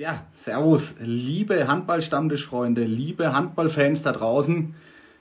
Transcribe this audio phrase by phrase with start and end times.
[0.00, 4.74] Ja, Servus, liebe Handballstammtischfreunde, liebe Handballfans da draußen.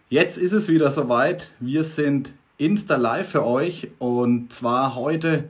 [0.08, 1.52] Jetzt ist es wieder soweit.
[1.60, 5.50] Wir sind Insta Live für euch und zwar heute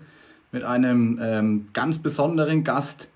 [0.51, 3.07] mit einem ähm, ganz besonderen Gast,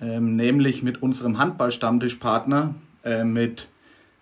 [0.00, 3.66] ähm, nämlich mit unserem Handballstammtischpartner, äh, mit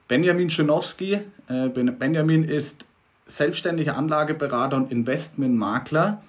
[0.09, 1.21] Benjamin Schenowski.
[1.49, 2.87] Äh, Benjamin ist
[3.27, 6.23] selbstständiger Anlageberater und Investmentmakler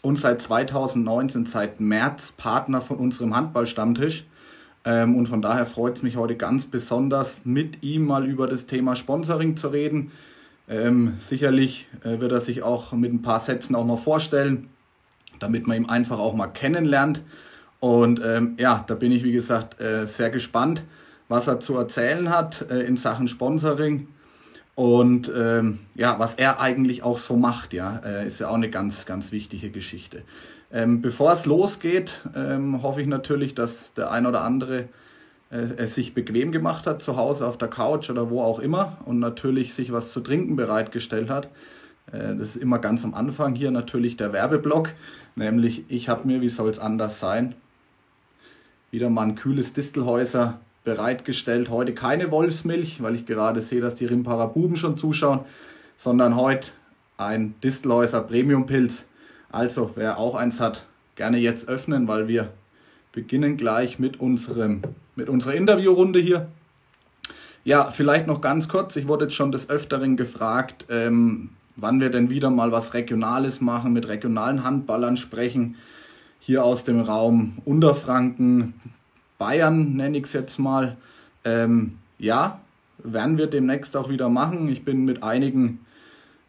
[0.00, 4.24] und seit 2019, seit März Partner von unserem Handballstammtisch.
[4.88, 8.64] Ähm, und von daher freut es mich heute ganz besonders, mit ihm mal über das
[8.64, 10.12] Thema Sponsoring zu reden.
[10.66, 14.70] Ähm, sicherlich äh, wird er sich auch mit ein paar Sätzen auch mal vorstellen,
[15.40, 17.22] damit man ihn einfach auch mal kennenlernt.
[17.80, 20.84] Und ähm, ja, da bin ich, wie gesagt, äh, sehr gespannt,
[21.28, 24.08] was er zu erzählen hat äh, in Sachen Sponsoring.
[24.74, 28.70] Und ähm, ja, was er eigentlich auch so macht, ja, äh, ist ja auch eine
[28.70, 30.22] ganz, ganz wichtige Geschichte.
[30.70, 34.88] Ähm, bevor es losgeht, ähm, hoffe ich natürlich, dass der ein oder andere
[35.50, 38.98] äh, es sich bequem gemacht hat zu Hause auf der Couch oder wo auch immer
[39.06, 41.46] und natürlich sich was zu trinken bereitgestellt hat.
[42.12, 44.90] Äh, das ist immer ganz am Anfang hier natürlich der Werbeblock,
[45.36, 47.54] nämlich ich habe mir, wie soll es anders sein,
[48.90, 51.70] wieder mal ein kühles Distelhäuser bereitgestellt.
[51.70, 55.40] Heute keine Wolfsmilch, weil ich gerade sehe, dass die Rimparer Buben schon zuschauen,
[55.96, 56.68] sondern heute
[57.16, 59.04] ein Distelhäuser Premium Pilz
[59.50, 62.50] also, wer auch eins hat, gerne jetzt öffnen, weil wir
[63.12, 64.82] beginnen gleich mit, unserem,
[65.16, 66.48] mit unserer Interviewrunde hier.
[67.64, 68.96] Ja, vielleicht noch ganz kurz.
[68.96, 73.60] Ich wurde jetzt schon des Öfteren gefragt, ähm, wann wir denn wieder mal was Regionales
[73.60, 75.76] machen, mit regionalen Handballern sprechen.
[76.40, 78.74] Hier aus dem Raum Unterfranken,
[79.38, 80.96] Bayern nenne ich es jetzt mal.
[81.44, 82.60] Ähm, ja,
[82.98, 84.68] werden wir demnächst auch wieder machen.
[84.68, 85.80] Ich bin mit einigen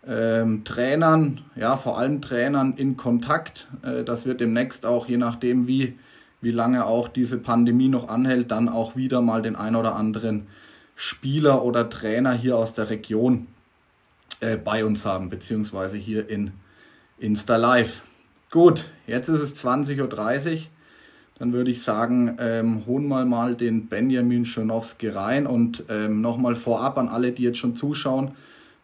[0.08, 3.67] ähm, Trainern, ja, vor allem Trainern in Kontakt.
[3.83, 5.97] Äh, das wird demnächst auch, je nachdem, wie,
[6.42, 10.48] wie lange auch diese Pandemie noch anhält, dann auch wieder mal den ein oder anderen
[10.95, 13.48] Spieler oder Trainer hier aus der Region
[14.39, 16.52] äh, bei uns haben, beziehungsweise hier in
[17.17, 18.04] Insta Live.
[18.52, 20.59] Gut, jetzt ist es 20.30 Uhr.
[21.38, 26.55] Dann würde ich sagen, ähm, holen wir mal den Benjamin Schonowski rein und ähm, nochmal
[26.55, 28.32] vorab an alle, die jetzt schon zuschauen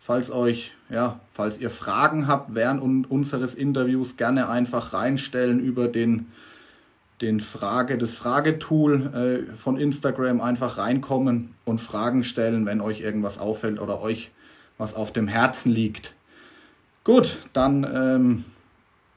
[0.05, 6.31] Falls euch, ja, falls ihr Fragen habt während unseres Interviews, gerne einfach reinstellen über den,
[7.21, 13.39] den Frage, das Fragetool äh, von Instagram einfach reinkommen und Fragen stellen, wenn euch irgendwas
[13.39, 14.29] auffällt oder euch
[14.77, 16.13] was auf dem Herzen liegt.
[17.03, 18.45] Gut, dann ähm,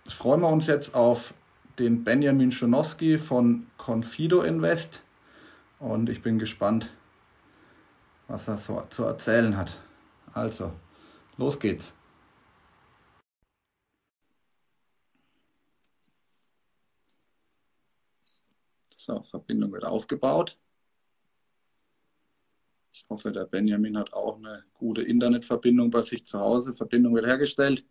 [0.08, 1.34] freuen wir uns jetzt auf
[1.78, 5.02] den Benjamin Schonowski von Confido Invest
[5.80, 6.88] und ich bin gespannt,
[8.26, 9.76] was er so zu erzählen hat.
[10.38, 10.70] Also,
[11.36, 11.92] los geht's.
[18.96, 20.56] So, Verbindung wird aufgebaut.
[22.92, 26.72] Ich hoffe, der Benjamin hat auch eine gute Internetverbindung bei sich zu Hause.
[26.72, 27.84] Verbindung wird hergestellt.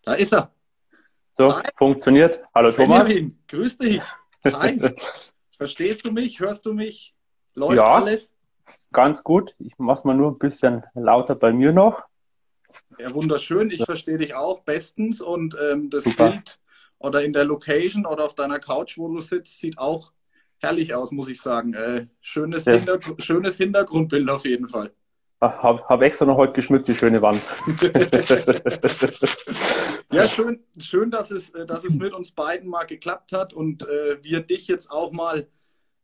[0.00, 0.54] Da ist er.
[1.32, 1.68] So, Hi.
[1.74, 2.42] funktioniert.
[2.54, 3.06] Hallo Thomas.
[3.06, 4.00] Benjamin, grüß dich.
[4.44, 4.80] Hi.
[5.50, 6.40] Verstehst du mich?
[6.40, 7.14] Hörst du mich?
[7.52, 7.92] Läuft ja.
[7.92, 8.30] alles?
[8.92, 9.54] Ganz gut.
[9.58, 12.02] Ich mache es mal nur ein bisschen lauter bei mir noch.
[12.98, 13.70] Ja, wunderschön.
[13.70, 16.30] Ich verstehe dich auch bestens und ähm, das Super.
[16.30, 16.58] Bild
[16.98, 20.12] oder in der Location oder auf deiner Couch, wo du sitzt, sieht auch
[20.58, 21.74] herrlich aus, muss ich sagen.
[21.74, 22.74] Äh, schönes, ja.
[22.74, 24.92] Hintergr schönes Hintergrundbild auf jeden Fall.
[25.40, 27.42] Habe hab extra noch heute geschmückt, die schöne Wand.
[30.10, 33.82] ja, schön, schön dass, es, äh, dass es mit uns beiden mal geklappt hat und
[33.82, 35.46] äh, wir dich jetzt auch mal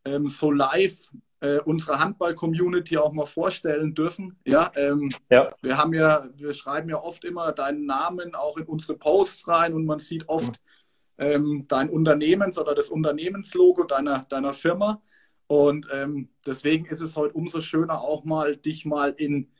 [0.04, 0.98] ähm, so live
[1.42, 4.38] äh, unsere Handball-Community auch mal vorstellen dürfen.
[4.46, 8.64] Ja, ähm, ja, wir haben ja, wir schreiben ja oft immer deinen Namen auch in
[8.64, 10.60] unsere Posts rein und man sieht oft
[11.18, 15.02] ähm, dein Unternehmens- oder das Unternehmenslogo deiner, deiner Firma.
[15.48, 19.50] Und ähm, deswegen ist es heute umso schöner, auch mal dich mal in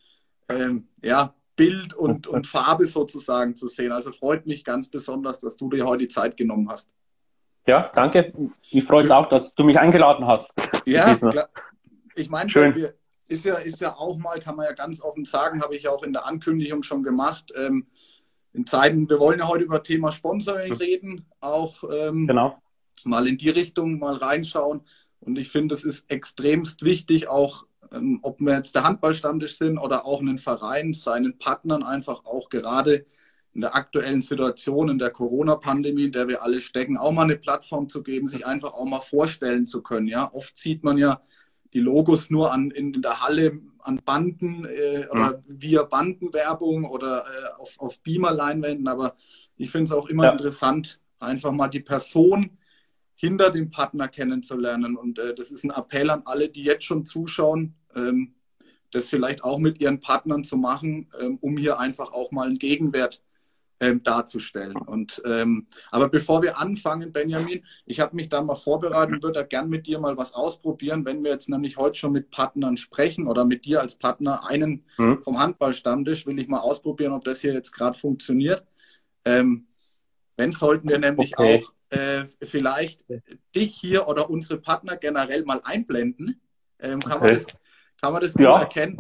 [0.49, 3.91] ähm, ja, Bild und, und Farbe sozusagen zu sehen.
[3.91, 6.93] Also freut mich ganz besonders, dass du dir heute die Zeit genommen hast.
[7.67, 8.33] Ja, danke.
[8.71, 10.53] Ich freue mich auch, dass du mich eingeladen hast.
[10.85, 11.49] Ja, klar,
[12.15, 12.95] ich meine, wir,
[13.29, 15.91] ist ja, ist ja auch mal, kann man ja ganz offen sagen, habe ich ja
[15.91, 17.53] auch in der Ankündigung schon gemacht.
[17.57, 17.87] Ähm,
[18.53, 22.61] in Zeiten, wir wollen ja heute über Thema Sponsoring reden, auch ähm, genau.
[23.05, 24.83] mal in die Richtung mal reinschauen.
[25.21, 29.79] Und ich finde, es ist extremst wichtig, auch ähm, ob wir jetzt der Handballstammtisch sind
[29.79, 33.07] oder auch einen Verein, seinen Partnern einfach auch gerade
[33.55, 37.37] in der aktuellen Situation, in der Corona-Pandemie, in der wir alle stecken, auch mal eine
[37.37, 40.09] Plattform zu geben, sich einfach auch mal vorstellen zu können.
[40.09, 41.21] Ja, oft sieht man ja
[41.73, 45.63] die Logos nur an, in, der Halle an Banden äh, oder mhm.
[45.63, 48.89] via Bandenwerbung oder äh, auf, auf Beamer-Leinwänden.
[48.89, 49.17] Aber
[49.57, 50.33] ich finde es auch immer ja.
[50.33, 52.59] interessant, einfach mal die Person
[53.15, 54.97] hinter dem Partner kennenzulernen.
[54.97, 58.35] Und äh, das ist ein Appell an alle, die jetzt schon zuschauen, ähm,
[58.91, 62.59] das vielleicht auch mit ihren Partnern zu machen, ähm, um hier einfach auch mal einen
[62.59, 63.23] Gegenwert
[63.83, 64.77] ähm, darzustellen.
[64.77, 69.41] Und ähm, aber bevor wir anfangen, Benjamin, ich habe mich da mal vorbereitet und würde
[69.41, 72.77] da gern mit dir mal was ausprobieren, wenn wir jetzt nämlich heute schon mit Partnern
[72.77, 75.23] sprechen oder mit dir als Partner einen mhm.
[75.25, 78.65] vom Handballstammtisch, will ich mal ausprobieren, ob das hier jetzt gerade funktioniert.
[79.25, 79.67] Ähm,
[80.37, 81.63] wenn sollten wir nämlich okay.
[81.65, 83.05] auch äh, vielleicht
[83.55, 86.41] dich hier oder unsere Partner generell mal einblenden.
[86.79, 87.21] Ähm, kann, okay.
[87.21, 87.47] man das,
[88.01, 88.61] kann man das ja.
[88.61, 88.97] erkennen?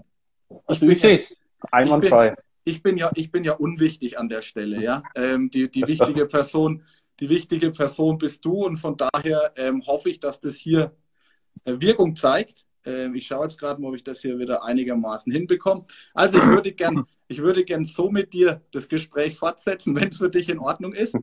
[0.67, 1.37] Also ich, ich sehe es.
[1.71, 2.35] Einwandfrei.
[2.65, 5.03] Ich bin, ja, ich bin ja unwichtig an der Stelle, ja.
[5.15, 6.83] Ähm, die, die wichtige Person,
[7.21, 10.93] die wichtige Person bist du und von daher ähm, hoffe ich, dass das hier
[11.65, 12.67] äh, Wirkung zeigt.
[12.85, 15.85] Ähm, ich schaue jetzt gerade mal, ob ich das hier wieder einigermaßen hinbekomme.
[16.15, 20.17] Also ich würde gern, ich würde gern so mit dir das Gespräch fortsetzen, wenn es
[20.17, 21.17] für dich in Ordnung ist.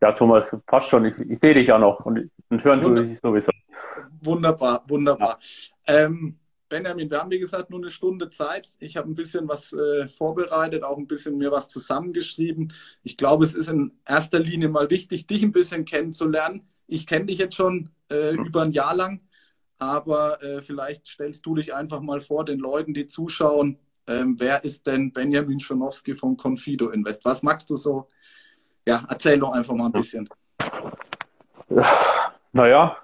[0.00, 1.04] Ja, Thomas, passt schon.
[1.04, 3.50] Ich, ich sehe dich ja noch und, und hören tue ich sowieso.
[4.20, 5.38] Wunderbar, wunderbar.
[5.86, 6.04] Ja.
[6.04, 8.70] Ähm, Benjamin, wir haben wie gesagt nur eine Stunde Zeit.
[8.80, 12.72] Ich habe ein bisschen was äh, vorbereitet, auch ein bisschen mir was zusammengeschrieben.
[13.02, 16.68] Ich glaube, es ist in erster Linie mal wichtig, dich ein bisschen kennenzulernen.
[16.88, 18.46] Ich kenne dich jetzt schon äh, mhm.
[18.46, 19.20] über ein Jahr lang,
[19.78, 23.78] aber äh, vielleicht stellst du dich einfach mal vor den Leuten, die zuschauen.
[24.08, 27.24] Ähm, wer ist denn Benjamin Schonowski von Confido Invest?
[27.24, 28.08] Was magst du so?
[28.86, 30.28] Ja, erzähl doch einfach mal ein bisschen.
[32.52, 32.96] Naja,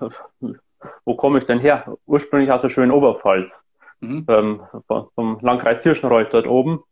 [1.04, 1.96] wo komme ich denn her?
[2.06, 3.64] Ursprünglich aus der schönen Oberpfalz,
[4.00, 4.24] mhm.
[4.28, 4.62] ähm,
[5.14, 6.82] vom Landkreis Tirschenreuth dort oben.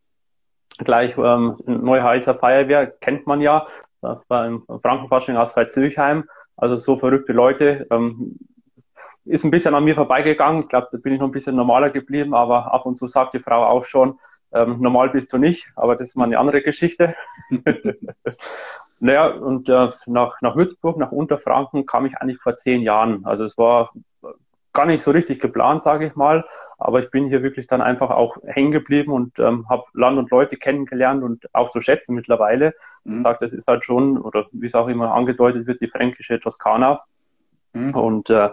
[0.78, 3.66] Gleich ähm, Neuheiser Feuerwehr kennt man ja.
[4.00, 6.24] Das war im Frankenfasching aus Veitshöchheim.
[6.56, 7.86] Also so verrückte Leute.
[7.90, 8.38] Ähm,
[9.26, 10.62] ist ein bisschen an mir vorbeigegangen.
[10.62, 13.34] Ich glaube, da bin ich noch ein bisschen normaler geblieben, aber ab und zu sagt
[13.34, 14.18] die Frau auch schon,
[14.52, 17.14] ähm, normal bist du nicht, aber das ist mal eine andere Geschichte.
[19.00, 23.24] naja, und äh, nach, nach Würzburg, nach Unterfranken kam ich eigentlich vor zehn Jahren.
[23.24, 23.92] Also es war
[24.72, 26.44] gar nicht so richtig geplant, sage ich mal,
[26.78, 30.30] aber ich bin hier wirklich dann einfach auch hängen geblieben und ähm, habe Land und
[30.30, 32.74] Leute kennengelernt und auch zu schätzen mittlerweile.
[33.04, 33.16] Mhm.
[33.16, 36.38] Ich sage, das ist halt schon, oder wie es auch immer angedeutet wird, die fränkische
[36.38, 37.00] Toskana.
[37.72, 37.94] Mhm.
[37.94, 38.50] Und äh,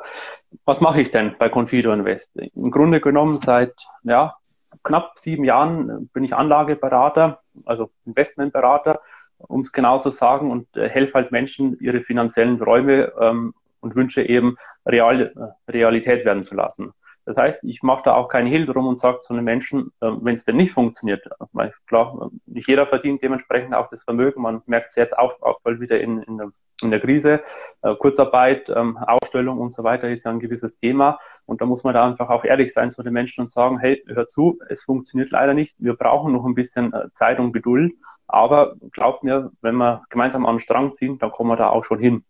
[0.65, 2.35] was mache ich denn bei Confido Invest?
[2.37, 4.35] Im Grunde genommen seit ja,
[4.83, 9.01] knapp sieben Jahren bin ich Anlageberater, also Investmentberater,
[9.39, 13.95] um es genau zu sagen, und äh, helfe halt Menschen, ihre finanziellen Träume ähm, und
[13.95, 16.93] Wünsche eben real, äh, Realität werden zu lassen.
[17.27, 20.09] Das heißt, ich mache da auch keinen Hehl drum und sage zu einem Menschen, äh,
[20.21, 24.41] wenn es denn nicht funktioniert, weil klar, nicht jeder verdient dementsprechend auch das Vermögen.
[24.41, 26.51] Man merkt es jetzt auch, bald wieder in, in, der,
[26.81, 27.41] in der Krise.
[27.81, 31.19] Äh, Kurzarbeit, ähm, Ausstellung und so weiter ist ja ein gewisses Thema.
[31.45, 34.01] Und da muss man da einfach auch ehrlich sein zu den Menschen und sagen, hey,
[34.07, 35.75] hör zu, es funktioniert leider nicht.
[35.79, 37.93] Wir brauchen noch ein bisschen äh, Zeit und Geduld.
[38.27, 41.85] Aber glaubt mir, wenn wir gemeinsam an den Strang ziehen, dann kommen wir da auch
[41.85, 42.23] schon hin.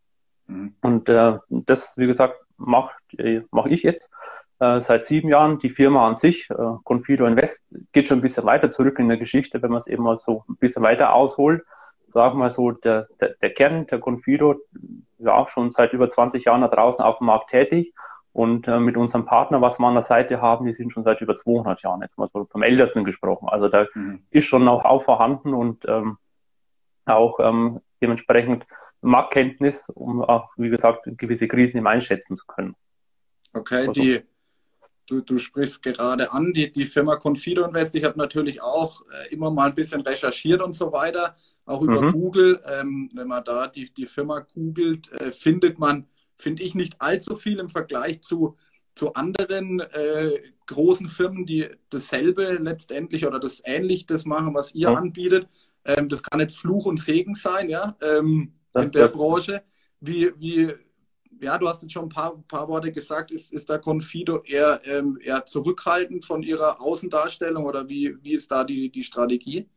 [0.47, 0.75] Mhm.
[0.81, 4.11] Und äh, das, wie gesagt, mache äh, mach ich jetzt
[4.59, 5.59] äh, seit sieben Jahren.
[5.59, 9.17] Die Firma an sich, äh, Confido Invest, geht schon ein bisschen weiter zurück in der
[9.17, 11.63] Geschichte, wenn man es eben mal so ein bisschen weiter ausholt.
[12.05, 14.55] Sagen wir so, der, der, der Kern der Confido,
[15.17, 17.93] ja, schon seit über 20 Jahren da draußen auf dem Markt tätig.
[18.37, 21.21] Und äh, mit unserem Partner, was wir an der Seite haben, die sind schon seit
[21.21, 23.49] über 200 Jahren, jetzt mal so vom Ältesten gesprochen.
[23.49, 24.21] Also da mhm.
[24.29, 26.19] ist schon noch auch vorhanden und ähm,
[27.05, 28.67] auch ähm, dementsprechend
[29.01, 32.75] Marktkenntnis, um auch, wie gesagt, gewisse Krisen im einschätzen zu können.
[33.53, 34.21] Okay, also, die,
[35.07, 37.95] du, du sprichst gerade an, die, die Firma Confido Invest.
[37.95, 41.35] Ich habe natürlich auch äh, immer mal ein bisschen recherchiert und so weiter,
[41.65, 42.11] auch über mhm.
[42.11, 42.61] Google.
[42.67, 46.05] Ähm, wenn man da die, die Firma googelt, äh, findet man,
[46.37, 48.57] finde ich, nicht allzu viel im Vergleich zu,
[48.95, 54.89] zu anderen äh, großen Firmen, die dasselbe letztendlich oder das ähnlich das machen, was ihr
[54.89, 54.95] mhm.
[54.97, 55.47] anbietet.
[55.85, 59.63] Ähm, das kann jetzt Fluch und Segen sein, ja, ähm, in der Branche.
[59.99, 60.73] Wie, wie,
[61.41, 64.81] ja, du hast jetzt schon ein paar, paar Worte gesagt, ist, ist da Confido eher,
[64.85, 69.67] ähm, eher zurückhaltend von ihrer Außendarstellung oder wie, wie ist da die, die Strategie?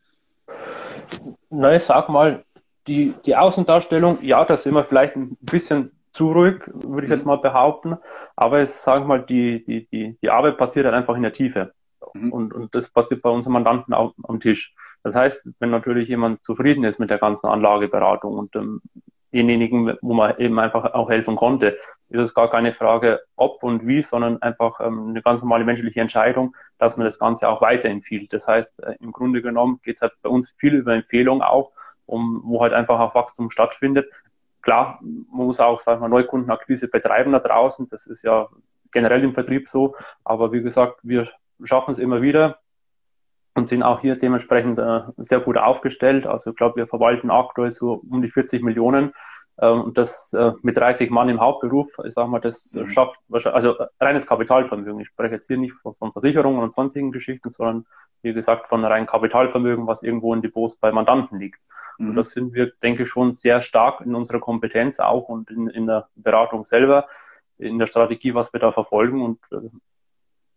[1.48, 2.44] Na, ich sag mal,
[2.86, 7.24] die, die Außendarstellung, ja, da sind wir vielleicht ein bisschen zu ruhig, würde ich jetzt
[7.24, 7.32] mhm.
[7.32, 7.96] mal behaupten,
[8.36, 11.32] aber es, sagen wir mal, die, die, die, die Arbeit passiert halt einfach in der
[11.32, 11.72] Tiefe.
[12.14, 12.32] Mhm.
[12.32, 14.74] Und, und das passiert bei unseren Mandanten auch am Tisch.
[15.02, 18.82] Das heißt, wenn natürlich jemand zufrieden ist mit der ganzen Anlageberatung und ähm,
[19.32, 23.86] denjenigen, wo man eben einfach auch helfen konnte, ist es gar keine Frage, ob und
[23.86, 28.32] wie, sondern einfach ähm, eine ganz normale menschliche Entscheidung, dass man das Ganze auch weiterempfiehlt.
[28.32, 31.70] Das heißt, äh, im Grunde genommen geht es halt bei uns viel über Empfehlung auch,
[32.06, 34.10] um, wo halt einfach auch Wachstum stattfindet.
[34.62, 37.88] Klar, man muss auch, sagen wir, Neukundenakquise betreiben da draußen.
[37.90, 38.48] Das ist ja
[38.92, 39.96] generell im Vertrieb so.
[40.24, 41.28] Aber wie gesagt, wir
[41.62, 42.58] schaffen es immer wieder,
[43.54, 46.26] und sind auch hier dementsprechend äh, sehr gut aufgestellt.
[46.26, 49.12] Also ich glaube, wir verwalten aktuell so um die 40 Millionen
[49.62, 52.88] Ähm, und das äh, mit 30 Mann im Hauptberuf, ich sag mal, das mhm.
[52.88, 55.00] schafft also reines Kapitalvermögen.
[55.00, 57.84] Ich spreche jetzt hier nicht von, von, Versicherungen und sonstigen Geschichten, sondern
[58.22, 61.60] wie gesagt von reinem Kapitalvermögen, was irgendwo in Depots bei Mandanten liegt.
[62.00, 62.10] Mhm.
[62.10, 65.68] Und das sind wir, denke ich, schon sehr stark in unserer Kompetenz auch und in,
[65.68, 67.06] in der Beratung selber,
[67.58, 69.22] in der Strategie, was wir da verfolgen.
[69.22, 69.68] Und äh,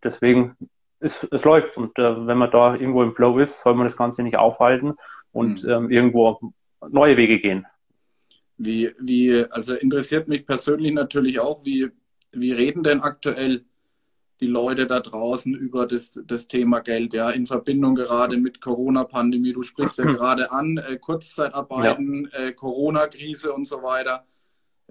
[0.02, 0.56] deswegen
[1.00, 1.76] es, es läuft.
[1.76, 4.94] Und äh, wenn man da irgendwo im Flow ist, soll man das Ganze nicht aufhalten
[5.32, 5.70] und mhm.
[5.70, 6.40] ähm, irgendwo
[6.88, 7.66] neue Wege gehen.
[8.56, 11.90] Wie, wie, also interessiert mich persönlich natürlich auch, wie,
[12.32, 13.64] wie reden denn aktuell
[14.44, 19.54] die Leute da draußen über das, das Thema Geld, ja, in Verbindung gerade mit Corona-Pandemie.
[19.54, 22.38] Du sprichst ja gerade an, äh, Kurzzeitarbeiten, ja.
[22.38, 24.26] äh, Corona-Krise und so weiter.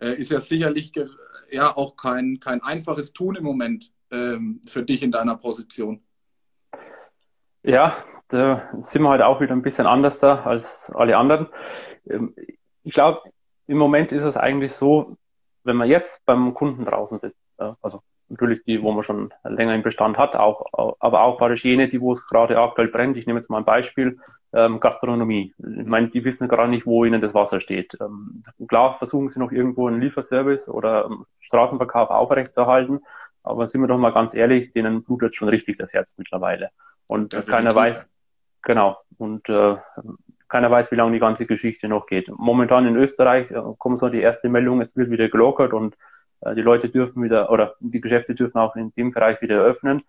[0.02, 0.92] Äh, ist ja sicherlich
[1.52, 6.02] ja auch kein, kein einfaches Tun im Moment ähm, für dich in deiner Position.
[7.62, 7.96] Ja,
[8.30, 11.48] da sind wir halt auch wieder ein bisschen anders da als alle anderen.
[12.10, 12.34] Ähm,
[12.84, 13.22] ich glaube,
[13.68, 15.16] im Moment ist es eigentlich so,
[15.64, 17.38] wenn man jetzt beim Kunden draußen sitzt,
[17.82, 18.02] also
[18.34, 22.02] natürlich die, wo man schon länger im Bestand hat, auch, aber auch praktisch jene, die,
[22.02, 23.18] wo es gerade aktuell brennt.
[23.18, 24.20] Ich nehme jetzt mal ein Beispiel,
[24.54, 25.54] ähm, Gastronomie.
[25.58, 27.98] Ich meine, die wissen gar nicht, wo ihnen das Wasser steht.
[28.00, 33.00] Ähm, klar versuchen sie noch irgendwo einen Lieferservice oder ähm, Straßenverkauf aufrechtzuerhalten,
[33.44, 36.70] aber sind wir doch mal ganz ehrlich, denen blutet schon richtig das Herz mittlerweile.
[37.08, 37.52] Und Definitiv.
[37.52, 38.10] keiner weiß,
[38.62, 39.76] genau, und äh,
[40.48, 42.30] keiner weiß, wie lange die ganze Geschichte noch geht.
[42.30, 45.98] Momentan in Österreich äh, kommen so die erste Meldung, es wird wieder gelockert und
[46.56, 50.04] die Leute dürfen wieder oder die Geschäfte dürfen auch in dem Bereich wieder eröffnen.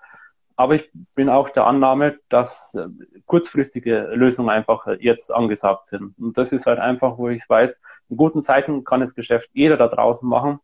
[0.57, 2.87] Aber ich bin auch der Annahme, dass äh,
[3.27, 6.15] kurzfristige Lösungen einfach jetzt angesagt sind.
[6.19, 9.77] Und das ist halt einfach, wo ich weiß, in guten Zeiten kann das Geschäft jeder
[9.77, 10.61] da draußen machen.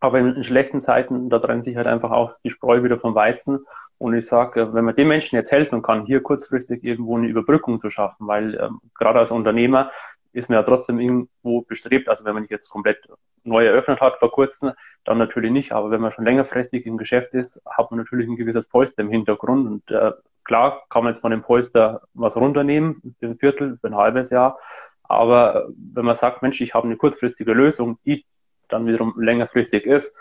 [0.00, 3.66] Aber in schlechten Zeiten, da trennt sich halt einfach auch die Spreu wieder vom Weizen.
[3.98, 7.80] Und ich sage, wenn man den Menschen jetzt helfen kann, hier kurzfristig irgendwo eine Überbrückung
[7.80, 9.90] zu schaffen, weil ähm, gerade als Unternehmer
[10.32, 13.08] ist man ja trotzdem irgendwo bestrebt, also wenn man nicht jetzt komplett
[13.44, 14.72] neu eröffnet hat vor kurzem,
[15.04, 18.36] dann natürlich nicht, aber wenn man schon längerfristig im Geschäft ist, hat man natürlich ein
[18.36, 20.12] gewisses Polster im Hintergrund und äh,
[20.44, 24.30] klar kann man jetzt von dem Polster was runternehmen, für ein Viertel, für ein halbes
[24.30, 24.58] Jahr,
[25.02, 28.24] aber wenn man sagt, Mensch, ich habe eine kurzfristige Lösung, die
[28.68, 30.16] dann wiederum längerfristig ist,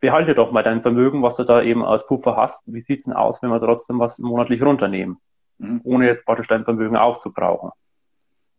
[0.00, 2.62] behalte doch mal dein Vermögen, was du da eben als Puffer hast.
[2.66, 5.18] Wie sieht's denn aus, wenn wir trotzdem was monatlich runternehmen,
[5.58, 5.80] mhm.
[5.84, 7.70] ohne jetzt praktisch dein Vermögen aufzubrauchen?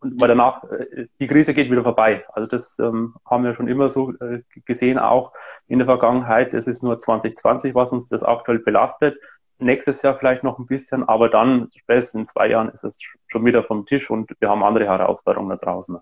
[0.00, 2.24] Und weil danach, äh, die Krise geht wieder vorbei.
[2.32, 5.32] Also das ähm, haben wir schon immer so äh, gesehen, auch
[5.66, 6.54] in der Vergangenheit.
[6.54, 9.18] Es ist nur 2020, was uns das aktuell belastet.
[9.58, 13.44] Nächstes Jahr vielleicht noch ein bisschen, aber dann spätestens in zwei Jahren ist es schon
[13.44, 15.98] wieder vom Tisch und wir haben andere Herausforderungen da draußen.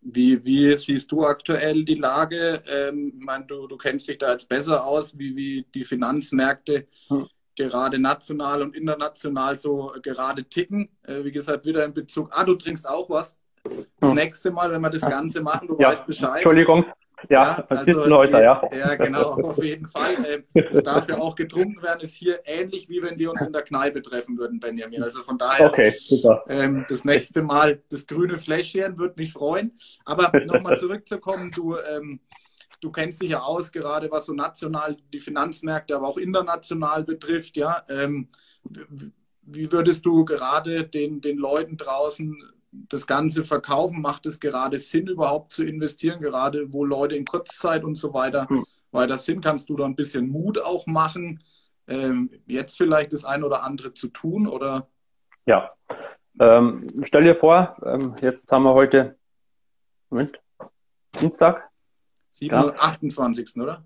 [0.00, 2.62] Wie, wie siehst du aktuell die Lage?
[2.72, 6.86] Ähm, ich meine, du, du kennst dich da jetzt besser aus, wie, wie die Finanzmärkte
[7.08, 7.26] hm.
[7.58, 10.88] Gerade national und international so gerade ticken.
[11.02, 12.30] Äh, wie gesagt, wieder in Bezug.
[12.32, 13.36] Ah, du trinkst auch was.
[14.00, 14.14] Das hm.
[14.14, 15.88] nächste Mal, wenn wir das Ganze machen, du ja.
[15.88, 16.36] weißt Bescheid.
[16.36, 16.86] Entschuldigung.
[17.28, 18.62] Ja, ja also Häuser, ja.
[18.72, 20.10] Ja, genau, auf jeden Fall.
[20.26, 23.52] Ähm, es darf ja auch getrunken werden, ist hier ähnlich, wie wenn wir uns in
[23.52, 25.02] der Kneipe treffen würden, Benjamin.
[25.02, 26.44] Also von daher, okay, super.
[26.48, 29.72] Ähm, das nächste Mal das grüne Fläschchen würde mich freuen.
[30.04, 32.20] Aber nochmal zurückzukommen, du, ähm,
[32.80, 37.56] du kennst dich ja aus, gerade was so national die Finanzmärkte, aber auch international betrifft,
[37.56, 37.84] ja.
[37.88, 38.28] Ähm,
[39.42, 42.36] wie würdest du gerade den, den Leuten draußen
[42.70, 44.02] das Ganze verkaufen?
[44.02, 48.48] Macht es gerade Sinn, überhaupt zu investieren, gerade wo Leute in Kurzzeit und so weiter
[48.48, 48.64] hm.
[48.90, 49.42] weiter sind?
[49.42, 51.42] Kannst du da ein bisschen Mut auch machen,
[51.86, 54.46] ähm, jetzt vielleicht das eine oder andere zu tun?
[54.46, 54.88] Oder?
[55.46, 55.72] Ja.
[56.40, 59.18] Ähm, stell dir vor, ähm, jetzt haben wir heute
[60.10, 60.40] Moment,
[61.20, 61.67] Dienstag.
[62.38, 62.74] 7, ja.
[62.78, 63.56] 28.
[63.56, 63.84] oder?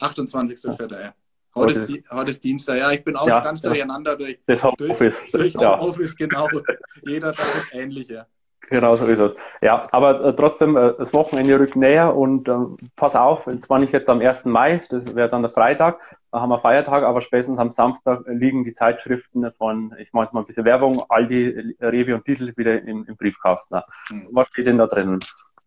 [0.00, 0.62] 28.
[0.62, 0.72] Ja.
[0.72, 1.14] Februar.
[1.54, 3.68] Heute ist, die, heute ist Dienstag, ja, ich bin auch ja, ganz ja.
[3.68, 5.22] durcheinander durch, das Homeoffice.
[5.30, 6.48] Durch, durch Homeoffice, genau.
[7.06, 8.26] Jeder Tag ist ähnlich, ja.
[8.70, 9.36] Genau so ist es.
[9.60, 12.54] Ja, aber äh, trotzdem, äh, das Wochenende rückt näher und äh,
[12.96, 14.46] pass auf, zwar nicht jetzt am 1.
[14.46, 16.00] Mai, das wäre dann der Freitag,
[16.32, 20.40] da haben wir Feiertag, aber spätestens am Samstag liegen die Zeitschriften von, ich mache mal
[20.40, 23.80] ein bisschen Werbung, Aldi, Rewe und Titel wieder im, im Briefkasten.
[24.10, 24.28] Mhm.
[24.32, 25.20] Was steht denn da drin?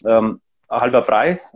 [0.06, 1.56] Ähm, halber Preis,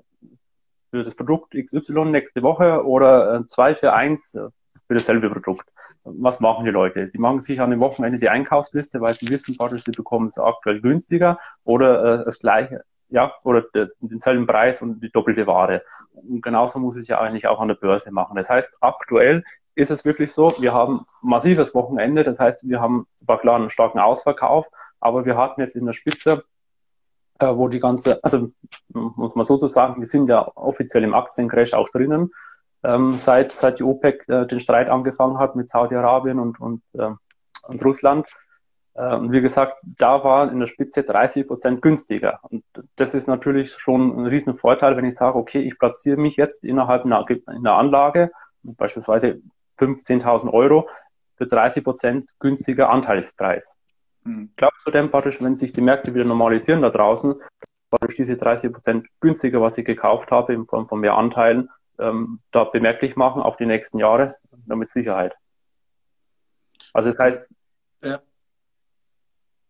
[0.92, 4.50] für das Produkt XY nächste Woche oder 2 äh, für 1 äh,
[4.88, 5.68] für dasselbe Produkt.
[6.04, 7.08] Was machen die Leute?
[7.08, 10.82] Die machen sich an dem Wochenende die Einkaufsliste, weil sie wissen, sie bekommen es aktuell
[10.82, 13.64] günstiger oder äh, das gleiche, ja, oder
[14.00, 15.84] denselben Preis und die doppelte Ware.
[16.14, 18.36] Und genauso muss ich ja eigentlich auch an der Börse machen.
[18.36, 19.44] Das heißt, aktuell
[19.76, 23.70] ist es wirklich so, wir haben massives Wochenende, das heißt, wir haben zwar klar einen
[23.70, 24.68] starken Ausverkauf,
[25.00, 26.44] aber wir hatten jetzt in der Spitze
[27.42, 28.50] äh, wo die ganze, also
[28.90, 32.32] muss man so zu sagen, wir sind ja offiziell im Aktiencrash auch drinnen,
[32.84, 37.12] ähm, seit, seit die OPEC äh, den Streit angefangen hat mit Saudi-Arabien und, und, äh,
[37.64, 38.28] und Russland.
[38.94, 42.40] Äh, und wie gesagt, da war in der Spitze 30 Prozent günstiger.
[42.44, 42.64] Und
[42.96, 47.06] das ist natürlich schon ein Riesenvorteil, wenn ich sage, okay, ich platziere mich jetzt innerhalb
[47.06, 48.32] einer, einer Anlage,
[48.64, 49.42] beispielsweise
[49.80, 50.88] 15.000 Euro,
[51.38, 53.81] für 30 Prozent günstiger Anteilspreis.
[54.24, 54.52] Mhm.
[54.56, 57.36] Glaubst du denn praktisch, wenn sich die Märkte wieder normalisieren da draußen,
[58.00, 62.40] durch diese 30 Prozent günstiger, was ich gekauft habe, in Form von mehr Anteilen, ähm,
[62.52, 64.36] da bemerklich machen auf die nächsten Jahre?
[64.68, 65.36] Ja, mit Sicherheit.
[66.94, 67.48] Also das heißt,
[68.04, 68.20] ja.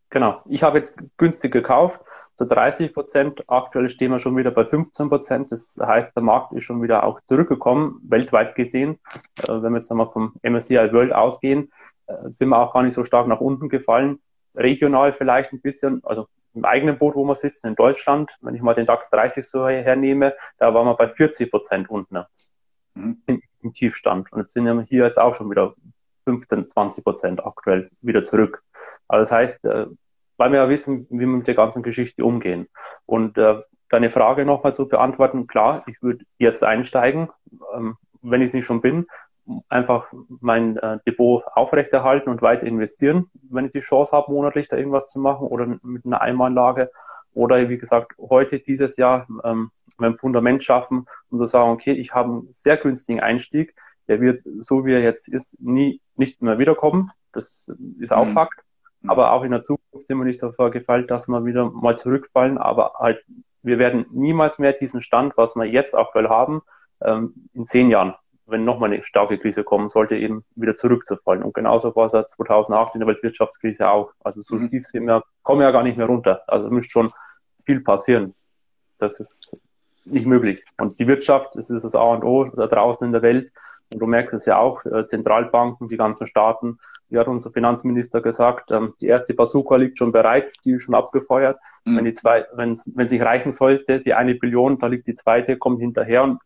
[0.09, 2.01] genau, ich habe jetzt günstig gekauft,
[2.37, 3.43] zu 30 Prozent.
[3.47, 5.51] Aktuell stehen wir schon wieder bei 15 Prozent.
[5.51, 8.99] Das heißt, der Markt ist schon wieder auch zurückgekommen, weltweit gesehen.
[9.43, 11.71] Äh, wenn wir jetzt einmal vom MSCI World ausgehen,
[12.07, 14.19] äh, sind wir auch gar nicht so stark nach unten gefallen.
[14.55, 18.61] Regional vielleicht ein bisschen, also im eigenen Boot, wo wir sitzen, in Deutschland, wenn ich
[18.61, 22.23] mal den DAX 30 so hernehme, da waren wir bei 40 Prozent unten
[22.95, 23.21] mhm.
[23.25, 24.31] im, im, Tiefstand.
[24.31, 25.73] Und jetzt sind wir hier jetzt auch schon wieder
[26.25, 28.63] 15, 20 Prozent aktuell wieder zurück.
[29.07, 29.87] Also das heißt, äh,
[30.37, 32.67] weil wir ja wissen, wie wir mit der ganzen Geschichte umgehen.
[33.05, 37.29] Und äh, deine Frage nochmal zu beantworten, klar, ich würde jetzt einsteigen,
[37.75, 39.07] ähm, wenn ich es nicht schon bin,
[39.69, 40.07] einfach
[40.39, 45.09] mein äh, Depot aufrechterhalten und weiter investieren, wenn ich die Chance habe, monatlich da irgendwas
[45.09, 46.91] zu machen oder mit einer Einmalanlage.
[47.33, 52.13] Oder wie gesagt, heute dieses Jahr ähm, mein Fundament schaffen und zu sagen, okay, ich
[52.13, 53.75] habe einen sehr günstigen Einstieg,
[54.07, 57.11] der wird, so wie er jetzt ist, nie nicht mehr wiederkommen.
[57.31, 58.33] Das ist auch mhm.
[58.33, 58.59] Fakt.
[59.01, 59.09] Mhm.
[59.09, 62.57] Aber auch in der Zukunft sind wir nicht davor gefallen, dass wir wieder mal zurückfallen.
[62.57, 63.23] Aber halt,
[63.61, 66.61] wir werden niemals mehr diesen Stand, was wir jetzt aktuell haben,
[67.01, 68.15] ähm, in zehn Jahren
[68.51, 71.43] wenn nochmal eine starke Krise kommen sollte, eben wieder zurückzufallen.
[71.43, 74.11] Und genauso war es ja 2008 in der Weltwirtschaftskrise auch.
[74.23, 74.69] Also so mhm.
[74.69, 76.43] tief sind wir, kommen wir ja gar nicht mehr runter.
[76.47, 77.11] Also müsste schon
[77.65, 78.35] viel passieren.
[78.97, 79.57] Das ist
[80.05, 80.63] nicht möglich.
[80.77, 83.51] Und die Wirtschaft, das ist das A und O da draußen in der Welt.
[83.91, 86.79] Und du merkst es ja auch, äh, Zentralbanken, die ganzen Staaten,
[87.09, 90.95] wie hat unser Finanzminister gesagt, ähm, die erste Bazooka liegt schon bereit, die ist schon
[90.95, 91.59] abgefeuert.
[91.83, 91.97] Mhm.
[91.97, 95.57] Wenn die zwei, wenn es sich reichen sollte, die eine Billion, da liegt die zweite,
[95.57, 96.39] kommt hinterher und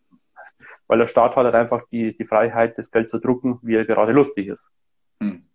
[0.87, 3.85] weil der Staat hat halt einfach die, die Freiheit, das Geld zu drucken, wie er
[3.85, 4.71] gerade lustig ist.
[5.21, 5.45] Hm.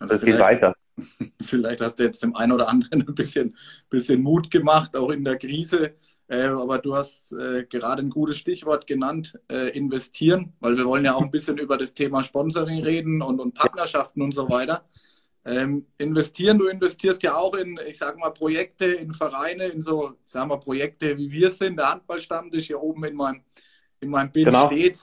[0.00, 0.74] Also das geht weiter.
[1.42, 3.56] Vielleicht hast du jetzt dem einen oder anderen ein bisschen,
[3.88, 5.94] bisschen Mut gemacht, auch in der Krise.
[6.28, 11.04] Äh, aber du hast äh, gerade ein gutes Stichwort genannt, äh, investieren, weil wir wollen
[11.04, 14.84] ja auch ein bisschen über das Thema Sponsoring reden und, und Partnerschaften und so weiter.
[15.44, 20.12] Ähm, investieren, du investierst ja auch in, ich sage mal, Projekte, in Vereine, in so,
[20.24, 23.42] sagen wir, Projekte, wie wir sind, der Handballstammtisch hier oben in meinem
[24.02, 24.66] in meinem Bild genau.
[24.66, 25.00] steht,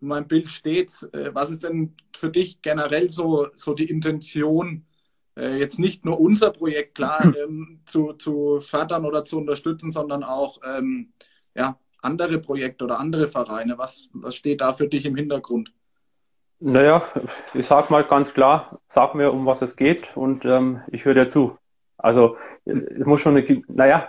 [0.00, 4.86] in meinem Bild steht, äh, was ist denn für dich generell so, so die Intention,
[5.36, 10.24] äh, jetzt nicht nur unser Projekt klar ähm, zu, zu fördern oder zu unterstützen, sondern
[10.24, 11.12] auch ähm,
[11.54, 13.78] ja, andere Projekte oder andere Vereine.
[13.78, 15.72] Was, was steht da für dich im Hintergrund?
[16.62, 17.02] Naja,
[17.54, 21.14] ich sag mal ganz klar, sag mir, um was es geht und ähm, ich höre
[21.14, 21.56] dir zu.
[22.02, 24.08] Also es muss schon eine, naja,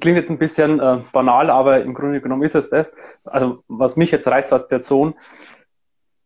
[0.00, 2.92] klingt jetzt ein bisschen äh, banal, aber im Grunde genommen ist es das.
[3.24, 5.14] Also was mich jetzt reizt als Person,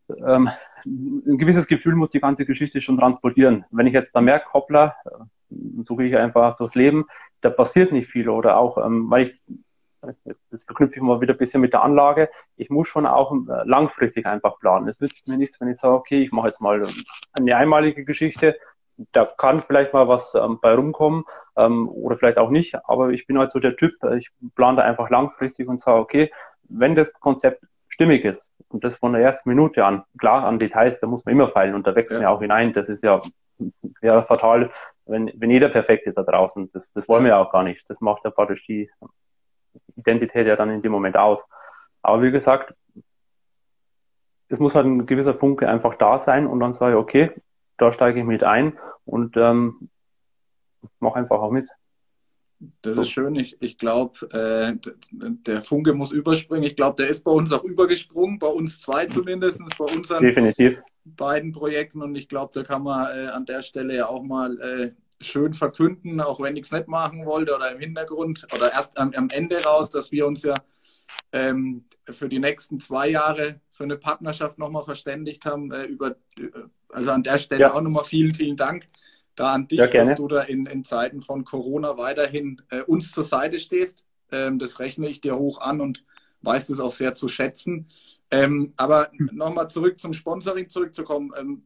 [0.09, 0.51] ähm,
[0.87, 3.65] ein gewisses Gefühl muss die ganze Geschichte schon transportieren.
[3.71, 5.25] Wenn ich jetzt da merke, hoppla, äh,
[5.85, 7.07] so gehe ich einfach durchs Leben,
[7.41, 9.43] da passiert nicht viel oder auch, ähm, weil ich,
[10.51, 13.63] das verknüpfe ich mal wieder ein bisschen mit der Anlage, ich muss schon auch äh,
[13.65, 14.89] langfristig einfach planen.
[14.89, 16.85] Es nützt mir nichts, wenn ich sage, okay, ich mache jetzt mal
[17.33, 18.57] eine einmalige Geschichte,
[19.13, 21.25] da kann vielleicht mal was ähm, bei rumkommen
[21.57, 24.79] ähm, oder vielleicht auch nicht, aber ich bin halt so der Typ, äh, ich plane
[24.79, 26.33] da einfach langfristig und sage, okay,
[26.69, 31.01] wenn das Konzept stimmig ist und das von der ersten Minute an, klar, an Details,
[31.01, 32.19] da muss man immer feilen und da wächst ja.
[32.19, 33.21] man ja auch hinein, das ist ja,
[34.03, 34.71] ja fatal,
[35.07, 37.89] wenn, wenn jeder perfekt ist da draußen, das, das wollen wir ja auch gar nicht,
[37.91, 38.91] das macht ja praktisch die
[39.97, 41.45] Identität ja dann in dem Moment aus.
[42.03, 42.75] Aber wie gesagt,
[44.49, 47.33] es muss halt ein gewisser Funke einfach da sein und dann sage ich, okay,
[47.77, 49.89] da steige ich mit ein und ähm,
[51.01, 51.69] mache einfach auch mit.
[52.83, 53.03] Das so.
[53.03, 53.35] ist schön.
[53.35, 54.77] Ich, ich glaube, äh,
[55.11, 56.65] der Funke muss überspringen.
[56.65, 60.81] Ich glaube, der ist bei uns auch übergesprungen, bei uns zwei zumindest, bei unseren Definitiv.
[61.05, 62.03] beiden Projekten.
[62.03, 65.53] Und ich glaube, da kann man äh, an der Stelle ja auch mal äh, schön
[65.53, 69.29] verkünden, auch wenn ich es nicht machen wollte oder im Hintergrund oder erst am, am
[69.31, 70.55] Ende raus, dass wir uns ja
[71.33, 75.73] ähm, für die nächsten zwei Jahre für eine Partnerschaft nochmal verständigt haben.
[75.73, 76.17] Äh, über,
[76.95, 77.75] also an der Stelle ja.
[77.75, 78.89] auch nochmal vielen, vielen Dank
[79.37, 83.11] da an dich, ja, dass du da in, in Zeiten von Corona weiterhin äh, uns
[83.11, 84.07] zur Seite stehst.
[84.31, 86.05] Ähm, das rechne ich dir hoch an und
[86.43, 87.89] weiß es auch sehr zu schätzen.
[88.31, 91.33] Ähm, aber nochmal zurück zum Sponsoring zurückzukommen.
[91.37, 91.65] Ähm,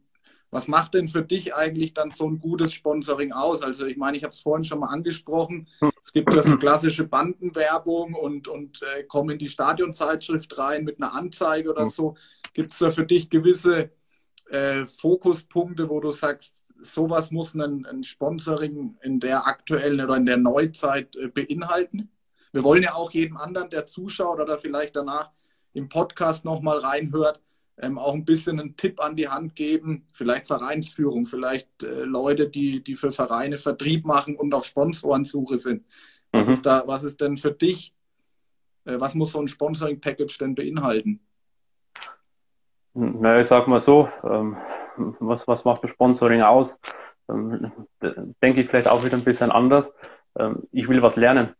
[0.50, 3.60] was macht denn für dich eigentlich dann so ein gutes Sponsoring aus?
[3.60, 5.68] Also ich meine, ich habe es vorhin schon mal angesprochen.
[6.02, 11.02] Es gibt ja so klassische Bandenwerbung und, und äh, komm in die Stadionzeitschrift rein mit
[11.02, 12.16] einer Anzeige oder so.
[12.54, 13.90] Gibt es da für dich gewisse
[14.50, 20.26] äh, Fokuspunkte, wo du sagst, sowas muss ein, ein Sponsoring in der aktuellen oder in
[20.26, 22.10] der Neuzeit äh, beinhalten?
[22.52, 25.30] Wir wollen ja auch jedem anderen, der zuschaut oder vielleicht danach
[25.74, 27.42] im Podcast nochmal reinhört,
[27.76, 32.48] ähm, auch ein bisschen einen Tipp an die Hand geben, vielleicht Vereinsführung, vielleicht äh, Leute,
[32.48, 35.84] die, die für Vereine Vertrieb machen und auf Sponsorensuche sind.
[36.32, 36.54] Was, mhm.
[36.54, 37.94] ist, da, was ist denn für dich,
[38.84, 41.20] äh, was muss so ein Sponsoring-Package denn beinhalten?
[43.00, 44.56] Na, ich sag mal so, ähm,
[45.20, 46.80] was, was macht ein Sponsoring aus?
[47.28, 47.70] Ähm,
[48.42, 49.92] denke ich vielleicht auch wieder ein bisschen anders.
[50.36, 51.54] Ähm, ich will was lernen.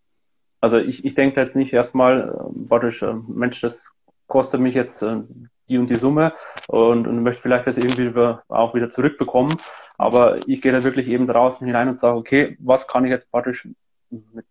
[0.61, 2.35] Also ich, ich denke jetzt nicht erstmal,
[2.68, 3.92] äh, äh, Mensch, das
[4.27, 5.20] kostet mich jetzt äh,
[5.68, 6.33] die und die Summe
[6.66, 8.12] und, und möchte vielleicht das irgendwie
[8.48, 9.59] auch wieder zurückbekommen.
[9.96, 13.31] Aber ich gehe da wirklich eben draußen hinein und sage, okay, was kann ich jetzt
[13.31, 13.68] praktisch
[14.11, 14.46] mit,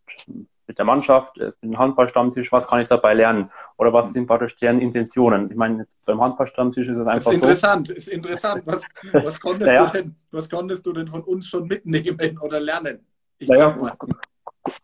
[0.68, 3.50] mit der Mannschaft, mit dem Handballstammtisch, was kann ich dabei lernen?
[3.78, 5.50] Oder was sind praktisch deren Intentionen?
[5.50, 7.32] Ich meine, jetzt beim Handballstammtisch ist es einfach.
[7.32, 7.94] Das ist interessant, so.
[7.94, 8.64] ist interessant.
[8.66, 8.82] Was,
[9.14, 9.86] was, konntest ja.
[9.86, 13.06] du denn, was konntest du denn von uns schon mitnehmen oder lernen?
[13.40, 13.78] Ich naja,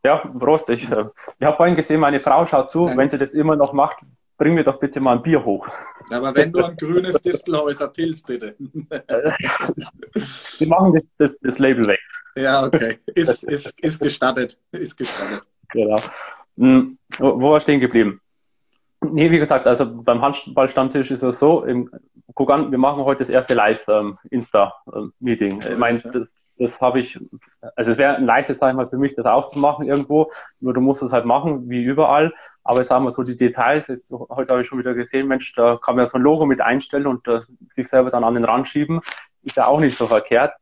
[0.04, 0.70] ja, Prost.
[0.70, 1.06] Ich, äh,
[1.40, 2.86] ich habe vorhin gesehen, meine Frau schaut zu.
[2.86, 2.98] Nein.
[2.98, 3.98] Wenn sie das immer noch macht,
[4.38, 5.68] bring mir doch bitte mal ein Bier hoch.
[6.10, 8.56] Aber wenn du ein grünes Distelhäuser Pilz, bitte.
[10.58, 12.00] Wir machen das, das, das, Label weg.
[12.36, 13.00] Ja, okay.
[13.08, 14.60] Ist, ist, ist gestattet.
[14.72, 15.44] Ist gestattet.
[15.74, 16.00] Genau.
[16.58, 18.22] Hm, wo war stehen geblieben?
[19.02, 21.90] Nee, wie gesagt, also beim Handballstammtisch ist es so, im,
[22.36, 25.62] guck an, wir machen heute das erste Live-Insta-Meeting.
[25.62, 27.20] Ähm, ich meine, das, das habe ich,
[27.76, 30.32] also es wäre ein leichtes, sag ich mal, für mich, das aufzumachen irgendwo,
[30.62, 32.34] nur du musst es halt machen, wie überall.
[32.64, 35.54] Aber ich sage mal so, die Details, jetzt, heute habe ich schon wieder gesehen, Mensch,
[35.54, 38.46] da kann man so ein Logo mit einstellen und äh, sich selber dann an den
[38.46, 39.02] Rand schieben,
[39.42, 40.54] ist ja auch nicht so verkehrt.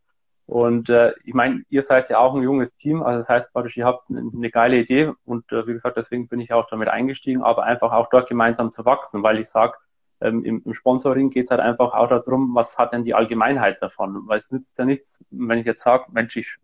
[0.52, 3.78] Und äh, ich meine, ihr seid ja auch ein junges Team, also das heißt praktisch,
[3.78, 7.42] ihr habt eine geile Idee und äh, wie gesagt, deswegen bin ich auch damit eingestiegen,
[7.42, 9.78] aber einfach auch dort gemeinsam zu wachsen, weil ich sage,
[10.20, 13.82] ähm, im, im Sponsoring geht es halt einfach auch darum, was hat denn die Allgemeinheit
[13.82, 14.24] davon?
[14.28, 16.58] Weil es nützt ja nichts, wenn ich jetzt sage, Mensch, ich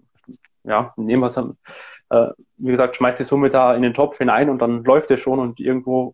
[0.65, 4.49] ja, nehmen wir es, äh, wie gesagt, schmeiß die Summe da in den Topf hinein
[4.49, 6.13] und dann läuft es schon und irgendwo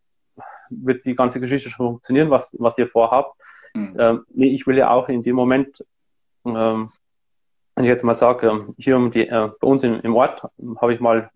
[0.70, 3.36] wird die ganze Geschichte schon funktionieren, was, was ihr vorhabt.
[3.74, 3.96] Mhm.
[3.98, 5.84] Ähm, nee, ich will ja auch in dem Moment
[6.46, 6.90] ähm,
[7.76, 10.44] wenn ich jetzt mal sage, ähm, hier um die, äh, bei uns in, im Ort
[10.80, 11.30] habe ich mal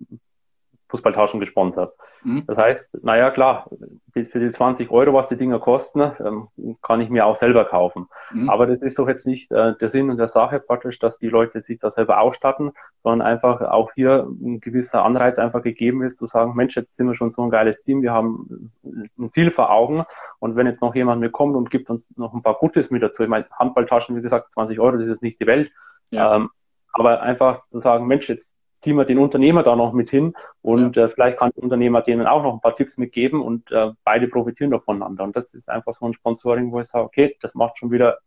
[0.89, 1.93] Fußballtaschen gesponsert.
[2.23, 2.43] Mhm.
[2.47, 3.69] Das heißt, naja, klar,
[4.13, 6.47] für die 20 Euro, was die Dinger kosten, ähm,
[6.81, 8.07] kann ich mir auch selber kaufen.
[8.31, 8.49] Mhm.
[8.49, 11.27] Aber das ist doch jetzt nicht äh, der Sinn und der Sache praktisch, dass die
[11.27, 12.71] Leute sich da selber ausstatten,
[13.03, 17.07] sondern einfach auch hier ein gewisser Anreiz einfach gegeben ist, zu sagen, Mensch, jetzt sind
[17.07, 20.03] wir schon so ein geiles Team, wir haben ein Ziel vor Augen
[20.39, 23.23] und wenn jetzt noch jemand mitkommt und gibt uns noch ein paar Gutes mit dazu,
[23.23, 25.71] ich meine, Handballtaschen, wie gesagt, 20 Euro, das ist jetzt nicht die Welt,
[26.11, 26.35] ja.
[26.35, 26.49] Ähm,
[26.93, 30.95] aber einfach zu sagen, Mensch, jetzt ziehen wir den Unternehmer da noch mit hin und
[30.95, 31.05] ja.
[31.05, 34.27] äh, vielleicht kann der Unternehmer denen auch noch ein paar Tipps mitgeben und äh, beide
[34.27, 35.23] profitieren voneinander.
[35.23, 38.19] Und das ist einfach so ein Sponsoring, wo ich sage, okay, das macht schon wieder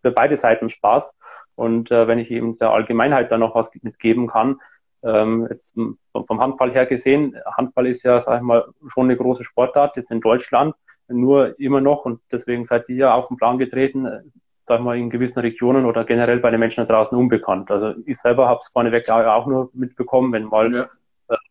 [0.00, 1.14] für beide Seiten Spaß.
[1.54, 4.60] Und äh, wenn ich eben der Allgemeinheit da noch was mitgeben kann,
[5.02, 9.16] ähm, jetzt vom, vom Handball her gesehen, Handball ist ja, sag ich mal, schon eine
[9.16, 10.74] große Sportart jetzt in Deutschland,
[11.08, 14.32] nur immer noch und deswegen seid ihr ja auf den Plan getreten,
[14.66, 17.70] sagen wir, in gewissen Regionen oder generell bei den Menschen da draußen unbekannt.
[17.70, 20.86] Also ich selber habe es vorneweg auch nur mitbekommen, wenn mal ja.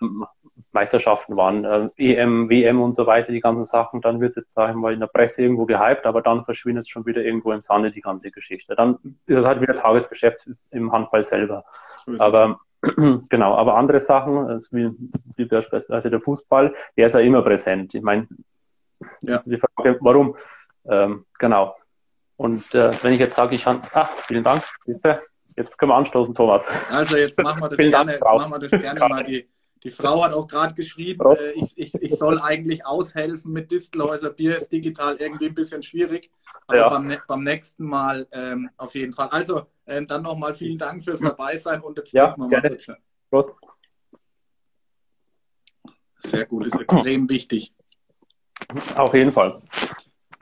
[0.01, 0.25] ähm,
[0.71, 4.53] Meisterschaften waren, äh, EM, WM und so weiter, die ganzen Sachen, dann wird es jetzt,
[4.53, 7.51] sagen wir mal, in der Presse irgendwo gehypt, aber dann verschwindet es schon wieder irgendwo
[7.51, 8.75] im Sande, die ganze Geschichte.
[8.75, 11.65] Dann ist es halt wieder Tagesgeschäft im Handball selber.
[12.05, 12.59] So aber
[13.29, 14.91] genau, aber andere Sachen, äh, wie,
[15.35, 17.93] wie beispielsweise der Fußball, der ist ja immer präsent.
[17.93, 18.27] Ich meine,
[19.21, 19.39] ja.
[19.45, 20.35] die Frage, warum?
[20.85, 21.75] Ähm, genau.
[22.41, 25.21] Und äh, wenn ich jetzt sage, ich habe, ach, vielen Dank, siehste,
[25.55, 26.63] jetzt können wir anstoßen, Thomas.
[26.89, 29.23] Also jetzt machen wir das gerne, Dank, jetzt machen wir das gerne mal.
[29.23, 29.47] Die,
[29.83, 34.31] die Frau hat auch gerade geschrieben, äh, ich, ich, ich soll eigentlich aushelfen mit Distelhäuser
[34.31, 36.31] Bier, ist digital irgendwie ein bisschen schwierig,
[36.65, 36.89] aber ja.
[36.89, 39.27] beim, beim nächsten Mal ähm, auf jeden Fall.
[39.27, 42.97] Also ähm, dann nochmal vielen Dank fürs Dabeisein und jetzt ja, wir mal bitte.
[43.29, 43.51] Prost.
[46.23, 47.71] Sehr gut, ist extrem wichtig.
[48.95, 49.61] Auf jeden Fall.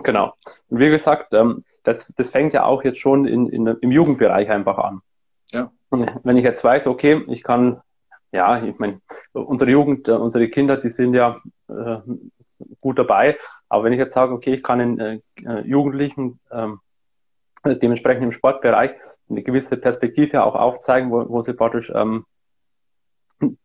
[0.02, 0.34] Genau.
[0.70, 4.50] Und wie gesagt, ähm, das, das fängt ja auch jetzt schon in, in, im Jugendbereich
[4.50, 5.02] einfach an.
[5.52, 5.72] Ja.
[5.90, 7.82] Und wenn ich jetzt weiß, okay, ich kann,
[8.32, 9.02] ja, ich meine,
[9.34, 11.98] unsere Jugend, äh, unsere Kinder, die sind ja äh,
[12.82, 13.38] gut dabei,
[13.70, 16.80] aber wenn ich jetzt sage, okay, ich kann den äh, äh Jugendlichen ähm,
[17.66, 18.92] dementsprechend im Sportbereich
[19.30, 22.26] eine gewisse Perspektive auch aufzeigen, wo, wo sie praktisch ähm,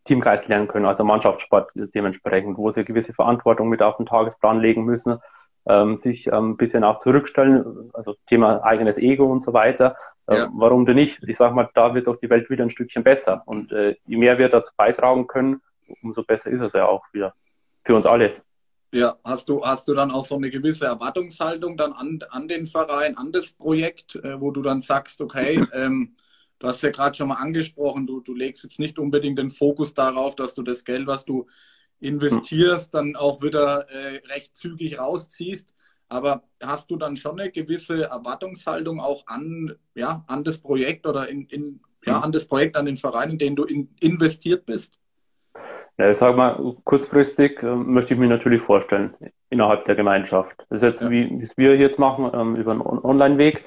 [0.04, 4.84] Teamgeist lernen können, also Mannschaftssport dementsprechend, wo sie gewisse Verantwortung mit auf den Tagesplan legen
[4.84, 5.18] müssen,
[5.66, 9.96] ähm, sich ähm, ein bisschen auch zurückstellen, also Thema eigenes Ego und so weiter.
[10.26, 10.48] Äh, ja.
[10.54, 11.22] Warum denn nicht?
[11.26, 13.42] Ich sage mal, da wird doch die Welt wieder ein Stückchen besser.
[13.46, 15.60] Und äh, je mehr wir dazu beitragen können,
[16.02, 17.34] umso besser ist es ja auch wieder
[17.84, 18.32] für uns alle.
[18.92, 22.64] Ja, hast du, hast du dann auch so eine gewisse Erwartungshaltung dann an, an den
[22.64, 26.14] Verein, an das Projekt, äh, wo du dann sagst, okay, ähm,
[26.60, 29.94] du hast ja gerade schon mal angesprochen, du, du legst jetzt nicht unbedingt den Fokus
[29.94, 31.46] darauf, dass du das Geld, was du
[32.00, 35.74] investierst, dann auch wieder äh, recht zügig rausziehst.
[36.08, 41.28] Aber hast du dann schon eine gewisse Erwartungshaltung auch an, ja, an das Projekt oder
[41.28, 44.98] in, in, ja, an das Projekt, an den Verein, in den du in, investiert bist?
[45.96, 49.14] Ja, ich sage mal, kurzfristig äh, möchte ich mir natürlich vorstellen,
[49.48, 50.66] innerhalb der Gemeinschaft.
[50.68, 51.10] Das ist jetzt, ja.
[51.10, 53.64] wie, wir jetzt machen, ähm, über einen Online-Weg.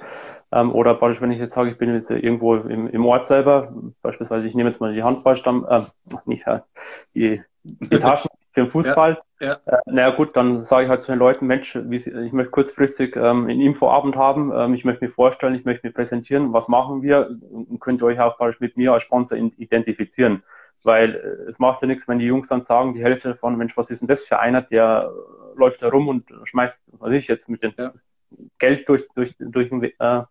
[0.51, 3.73] Ähm, oder beispielsweise, wenn ich jetzt sage, ich bin jetzt irgendwo im, im Ort selber,
[4.01, 5.81] beispielsweise, ich nehme jetzt mal die Handballstamm, äh,
[6.25, 6.60] nicht, äh,
[7.13, 9.21] die, die Taschen für den Fußball.
[9.39, 9.57] Ja, ja.
[9.65, 13.15] Äh, naja gut, dann sage ich halt zu den Leuten, Mensch, wie, ich möchte kurzfristig
[13.17, 17.01] ähm, einen Infoabend haben, ähm, ich möchte mich vorstellen, ich möchte mich präsentieren, was machen
[17.01, 20.43] wir und könnt ihr euch auch mit mir als Sponsor identifizieren.
[20.83, 23.75] Weil äh, es macht ja nichts, wenn die Jungs dann sagen, die Hälfte davon, Mensch,
[23.75, 25.12] was ist denn das für einer, der
[25.55, 27.91] läuft da rum und schmeißt, was ich jetzt mit dem ja.
[28.59, 30.27] Geld durch, durch, durch äh, ja.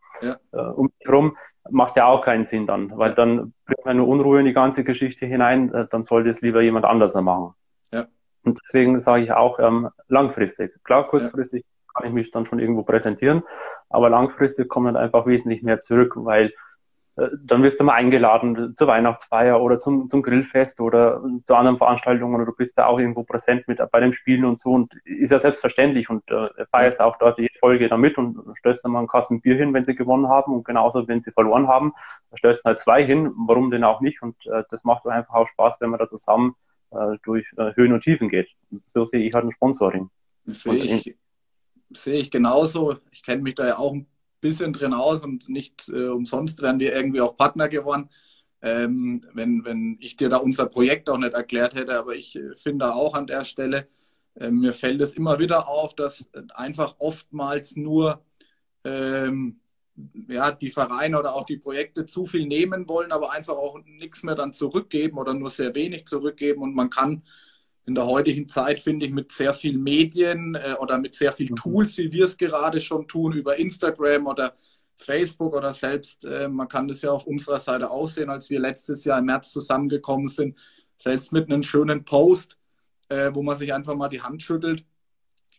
[0.52, 1.36] äh, um mich rum,
[1.70, 3.14] macht ja auch keinen Sinn dann, weil ja.
[3.14, 6.62] dann bringt man nur Unruhe in die ganze Geschichte hinein, äh, dann sollte es lieber
[6.62, 7.54] jemand anders machen.
[7.92, 8.06] Ja.
[8.44, 10.72] Und deswegen sage ich auch ähm, langfristig.
[10.84, 13.42] Klar, kurzfristig kann ich mich dann schon irgendwo präsentieren,
[13.88, 16.52] aber langfristig kommt dann einfach wesentlich mehr zurück, weil
[17.16, 22.34] dann wirst du mal eingeladen zur Weihnachtsfeier oder zum, zum Grillfest oder zu anderen Veranstaltungen
[22.34, 25.32] oder du bist da auch irgendwo präsent mit bei den Spielen und so und ist
[25.32, 29.08] ja selbstverständlich und äh, feierst auch dort die Folge damit und stößt dann mal einen
[29.08, 31.94] Kasten Bier hin, wenn sie gewonnen haben und genauso, wenn sie verloren haben,
[32.30, 35.46] da stößt halt zwei hin, warum denn auch nicht und äh, das macht einfach auch
[35.46, 36.54] Spaß, wenn man da zusammen
[36.90, 38.50] äh, durch äh, Höhen und Tiefen geht.
[38.88, 40.10] So sehe ich halt ein Sponsoring.
[40.44, 41.16] Sehe ich,
[41.94, 42.96] sehe ich genauso.
[43.10, 44.06] Ich kenne mich da ja auch ein
[44.46, 48.10] bisschen drin aus und nicht äh, umsonst wären wir irgendwie auch Partner geworden,
[48.62, 51.98] ähm, wenn, wenn ich dir da unser Projekt auch nicht erklärt hätte.
[51.98, 53.88] Aber ich äh, finde auch an der Stelle,
[54.34, 58.22] äh, mir fällt es immer wieder auf, dass einfach oftmals nur
[58.84, 59.60] ähm,
[60.28, 64.22] ja, die Vereine oder auch die Projekte zu viel nehmen wollen, aber einfach auch nichts
[64.22, 66.62] mehr dann zurückgeben oder nur sehr wenig zurückgeben.
[66.62, 67.22] Und man kann
[67.86, 71.50] in der heutigen Zeit, finde ich, mit sehr viel Medien äh, oder mit sehr viel
[71.50, 71.56] mhm.
[71.56, 74.54] Tools, wie wir es gerade schon tun, über Instagram oder
[74.96, 79.04] Facebook oder selbst, äh, man kann das ja auf unserer Seite aussehen, als wir letztes
[79.04, 80.58] Jahr im März zusammengekommen sind,
[80.96, 82.58] selbst mit einem schönen Post,
[83.08, 84.84] äh, wo man sich einfach mal die Hand schüttelt,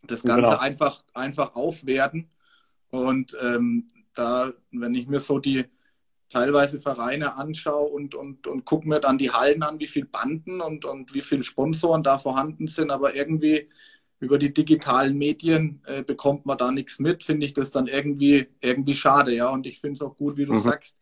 [0.04, 0.58] das Ganze genau.
[0.58, 2.30] einfach, einfach aufwerten.
[2.90, 5.66] Und ähm, da, wenn ich mir so die,
[6.30, 10.62] teilweise Vereine anschaue und, und, und gucke mir dann die Hallen an, wie viel Banden
[10.62, 13.70] und, und wie viele Sponsoren da vorhanden sind, aber irgendwie
[14.20, 18.48] über die digitalen Medien äh, bekommt man da nichts mit, finde ich das dann irgendwie,
[18.62, 19.50] irgendwie schade, ja.
[19.50, 20.62] Und ich finde es auch gut, wie du mhm.
[20.62, 20.98] sagst,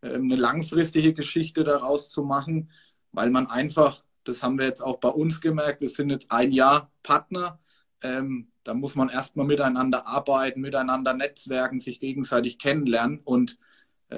[0.00, 2.70] äh, eine langfristige Geschichte daraus zu machen,
[3.12, 6.52] weil man einfach, das haben wir jetzt auch bei uns gemerkt, wir sind jetzt ein
[6.52, 7.60] Jahr Partner.
[8.02, 13.58] Ähm, da muss man erstmal miteinander arbeiten, miteinander netzwerken, sich gegenseitig kennenlernen und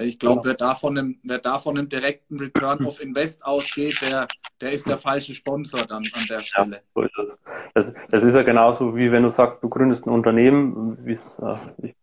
[0.00, 4.26] ich glaube, wer, davon einem, wer davon einen direkten Return of Invest ausgeht, der,
[4.60, 6.82] der ist der falsche Sponsor dann an der Stelle.
[6.96, 7.08] Ja,
[7.74, 7.94] das.
[8.10, 11.94] Das, ist ja genauso wie wenn du sagst, du gründest ein Unternehmen, wie äh, ich,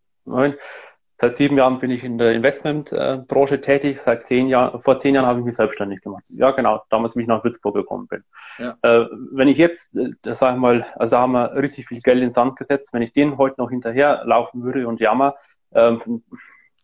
[1.22, 4.00] Seit sieben Jahren bin ich in der Investmentbranche tätig.
[4.00, 6.24] Seit zehn Jahren, vor zehn Jahren habe ich mich selbstständig gemacht.
[6.30, 8.24] Ja, genau, damals mich nach Würzburg gekommen bin.
[8.58, 8.78] Ja.
[8.84, 12.20] Äh, wenn ich jetzt, äh, sag ich mal, also da haben wir richtig viel Geld
[12.20, 15.36] in den Sand gesetzt, wenn ich den heute noch hinterher laufen würde und jammer,
[15.74, 16.24] ähm,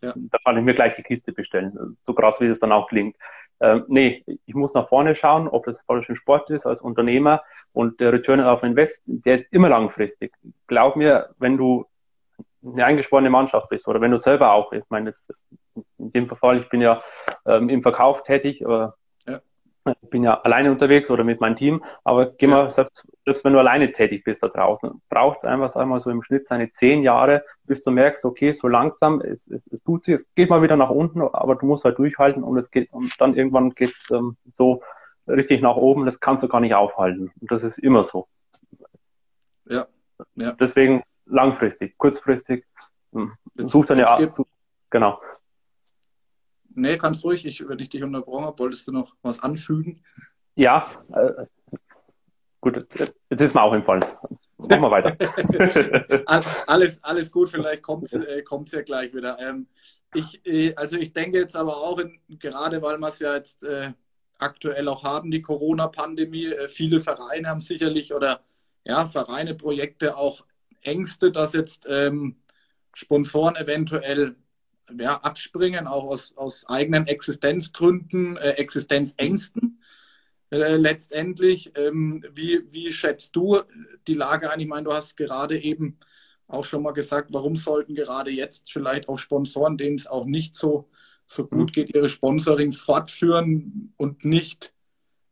[0.05, 0.13] ja.
[0.15, 1.97] Da kann ich mir gleich die Kiste bestellen.
[2.03, 3.15] So krass, wie das dann auch klingt.
[3.59, 7.41] Ähm, nee, ich muss nach vorne schauen, ob das falsch im Sport ist als Unternehmer
[7.73, 10.33] und der Return auf Invest, der ist immer langfristig.
[10.67, 11.85] Glaub mir, wenn du
[12.65, 15.27] eine eingeschworene Mannschaft bist oder wenn du selber auch, ich meine, das,
[15.97, 17.01] in dem Fall, ich bin ja
[17.45, 18.95] ähm, im Verkauf tätig, aber
[19.85, 23.53] ich bin ja alleine unterwegs oder mit meinem Team, aber geh mal, selbst, selbst wenn
[23.53, 27.03] du alleine tätig bist da draußen, braucht es einfach einmal so im Schnitt seine zehn
[27.03, 30.61] Jahre, bis du merkst, okay, so langsam, es, es, es tut sich, es geht mal
[30.61, 34.09] wieder nach unten, aber du musst halt durchhalten und es geht, und dann irgendwann geht's
[34.11, 34.81] ähm, so
[35.27, 37.31] richtig nach oben, das kannst du gar nicht aufhalten.
[37.39, 38.27] Und das ist immer so.
[39.69, 39.85] Ja.
[40.35, 40.51] ja.
[40.53, 42.65] Deswegen langfristig, kurzfristig,
[43.11, 44.29] hm, such dann ja,
[44.89, 45.19] genau.
[46.75, 50.03] Nee, kannst ruhig, ich, wenn ich dich unterbrochen habe, wolltest du noch was anfügen?
[50.55, 51.45] Ja, äh,
[52.61, 54.05] gut, jetzt ist mir auch entfallen.
[54.57, 55.17] Machen wir weiter.
[56.67, 59.37] alles, alles gut, vielleicht kommt es äh, ja gleich wieder.
[59.39, 59.67] Ähm,
[60.13, 63.63] ich, äh, also ich denke jetzt aber auch, in, gerade weil wir es ja jetzt
[63.63, 63.91] äh,
[64.37, 68.41] aktuell auch haben, die Corona-Pandemie, äh, viele Vereine haben sicherlich oder
[68.85, 70.45] ja, Vereine, Projekte auch
[70.81, 72.37] Ängste, dass jetzt ähm,
[72.93, 74.35] Sponsoren eventuell
[74.97, 79.81] ja, abspringen, auch aus, aus eigenen Existenzgründen, äh, Existenzängsten
[80.51, 81.71] äh, letztendlich.
[81.75, 83.61] Ähm, wie, wie schätzt du
[84.07, 84.59] die Lage ein?
[84.59, 85.99] Ich meine, du hast gerade eben
[86.47, 90.55] auch schon mal gesagt, warum sollten gerade jetzt vielleicht auch Sponsoren, denen es auch nicht
[90.55, 90.89] so
[91.25, 94.73] so gut geht ihre Sponsorings fortführen und nicht,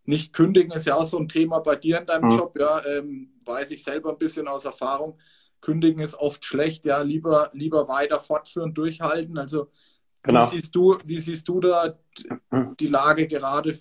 [0.05, 2.37] nicht kündigen, ist ja auch so ein Thema bei dir in deinem mhm.
[2.37, 5.19] Job, ja, ähm, weiß ich selber ein bisschen aus Erfahrung.
[5.63, 9.38] Kündigen ist oft schlecht, ja, lieber, lieber weiter fortführen, durchhalten.
[9.38, 9.69] Also
[10.21, 10.52] genau.
[10.52, 11.97] wie, siehst du, wie siehst du da
[12.80, 13.73] die Lage gerade,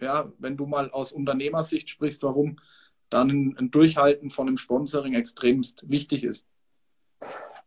[0.00, 2.58] ja, wenn du mal aus Unternehmersicht sprichst, warum
[3.08, 6.46] dann ein, ein Durchhalten von einem Sponsoring extremst wichtig ist?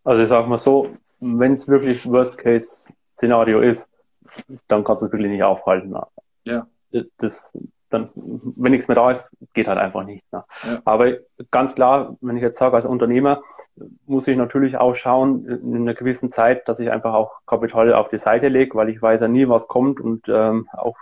[0.04, 3.88] Also ich sage mal so, wenn es wirklich Worst-Case-Szenario ist,
[4.68, 5.96] dann kannst du es wirklich nicht aufhalten.
[6.46, 6.68] Ja.
[7.18, 7.52] Das,
[7.90, 10.32] dann, wenn nichts mehr da ist, geht halt einfach nichts.
[10.32, 10.44] Ne?
[10.64, 10.82] Ja.
[10.86, 11.18] Aber
[11.50, 13.42] ganz klar, wenn ich jetzt sage, als Unternehmer
[14.06, 18.10] muss ich natürlich auch schauen, in einer gewissen Zeit, dass ich einfach auch Kapital auf
[18.10, 20.98] die Seite lege, weil ich weiß ja nie, was kommt und ähm, auch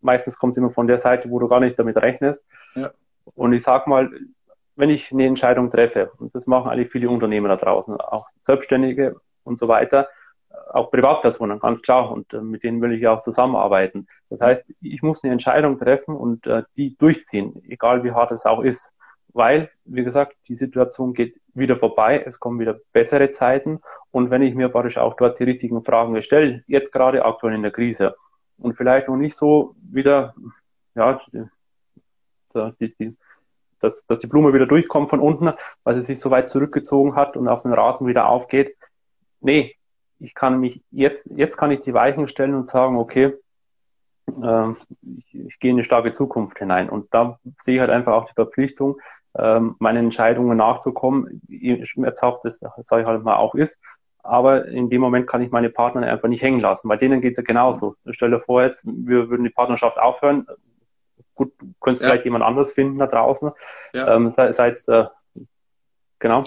[0.00, 2.42] meistens kommt es immer von der Seite, wo du gar nicht damit rechnest.
[2.74, 2.90] Ja.
[3.34, 4.10] Und ich sag mal,
[4.76, 9.16] wenn ich eine Entscheidung treffe, und das machen eigentlich viele Unternehmer da draußen, auch Selbstständige
[9.42, 10.08] und so weiter,
[10.72, 12.10] auch Privatpersonen, ganz klar.
[12.10, 14.06] Und äh, mit denen will ich ja auch zusammenarbeiten.
[14.30, 18.46] Das heißt, ich muss eine Entscheidung treffen und äh, die durchziehen, egal wie hart es
[18.46, 18.92] auch ist.
[19.36, 23.80] Weil, wie gesagt, die Situation geht wieder vorbei, es kommen wieder bessere Zeiten.
[24.10, 27.62] Und wenn ich mir praktisch auch dort die richtigen Fragen stelle, jetzt gerade aktuell in
[27.62, 28.16] der Krise,
[28.56, 30.34] und vielleicht noch nicht so wieder,
[30.94, 31.20] ja,
[32.80, 33.14] die, die,
[33.80, 35.52] dass, dass die Blume wieder durchkommt von unten,
[35.84, 38.74] weil sie sich so weit zurückgezogen hat und auf den Rasen wieder aufgeht.
[39.42, 39.76] Nee,
[40.18, 43.34] ich kann mich jetzt, jetzt kann ich die Weichen stellen und sagen, okay,
[44.42, 44.70] äh,
[45.18, 46.88] ich, ich gehe in eine starke Zukunft hinein.
[46.88, 48.96] Und da sehe ich halt einfach auch die Verpflichtung,
[49.36, 51.42] äh, meinen Entscheidungen nachzukommen,
[51.82, 53.80] schmerzhaft das, sage ich halt mal, auch ist.
[54.22, 56.88] Aber in dem Moment kann ich meine Partner einfach nicht hängen lassen.
[56.88, 57.94] Bei denen geht es ja genauso.
[58.10, 60.46] Stell dir vor, jetzt, wir würden die Partnerschaft aufhören.
[61.34, 62.08] Gut, du könntest ja.
[62.08, 63.52] vielleicht jemand anderes finden da draußen.
[63.94, 64.16] Ja.
[64.16, 65.04] Ähm, sei, sei es, äh,
[66.18, 66.44] genau.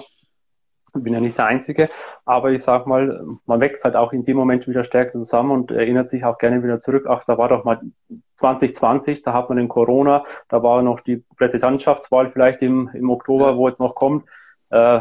[0.94, 1.88] Ich bin ja nicht der Einzige,
[2.24, 5.70] aber ich sag mal, man wächst halt auch in dem Moment wieder stärker zusammen und
[5.70, 7.06] erinnert sich auch gerne wieder zurück.
[7.08, 7.80] Ach, da war doch mal
[8.36, 13.56] 2020, da hat man den Corona, da war noch die Präsidentschaftswahl vielleicht im, im Oktober,
[13.56, 14.28] wo jetzt noch kommt.
[14.70, 15.00] Äh,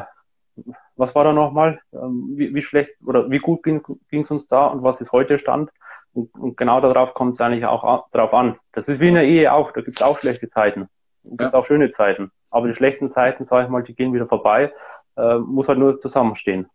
[0.95, 1.79] was war da nochmal?
[1.93, 5.39] Ähm, wie, wie schlecht oder wie gut ging es uns da und was ist heute
[5.39, 5.71] Stand?
[6.13, 8.57] Und, und genau darauf kommt es eigentlich auch drauf an.
[8.73, 10.89] Das ist wie in der Ehe auch, da gibt es auch schlechte Zeiten.
[11.23, 11.59] Da gibt es ja.
[11.59, 12.31] auch schöne Zeiten.
[12.49, 14.73] Aber die schlechten Zeiten, sage ich mal, die gehen wieder vorbei
[15.19, 16.67] äh, muss halt nur zusammenstehen.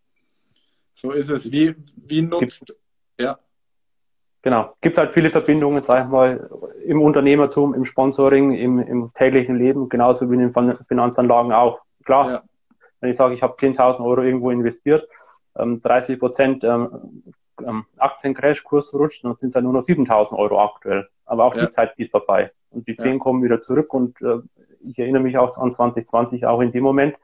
[0.93, 1.51] So ist es.
[1.51, 2.79] Wie, wie nutzt, Gibt,
[3.19, 3.37] ja.
[4.41, 4.73] Genau.
[4.81, 6.49] Gibt halt viele Verbindungen, sag ich mal,
[6.85, 11.79] im Unternehmertum, im Sponsoring, im, im täglichen Leben, genauso wie in den Finanzanlagen auch.
[12.05, 12.43] Klar, ja.
[12.99, 15.07] wenn ich sage, ich habe 10.000 Euro irgendwo investiert,
[15.57, 17.23] ähm, 30 Prozent ähm,
[17.65, 21.07] ähm, Aktiencrash-Kurs rutscht, dann sind es halt nur noch 7.000 Euro aktuell.
[21.25, 21.65] Aber auch ja.
[21.65, 22.51] die Zeit geht vorbei.
[22.69, 23.17] Und die 10 ja.
[23.17, 24.39] kommen wieder zurück und äh,
[24.81, 27.15] ich erinnere mich auch an 2020 auch in dem Moment,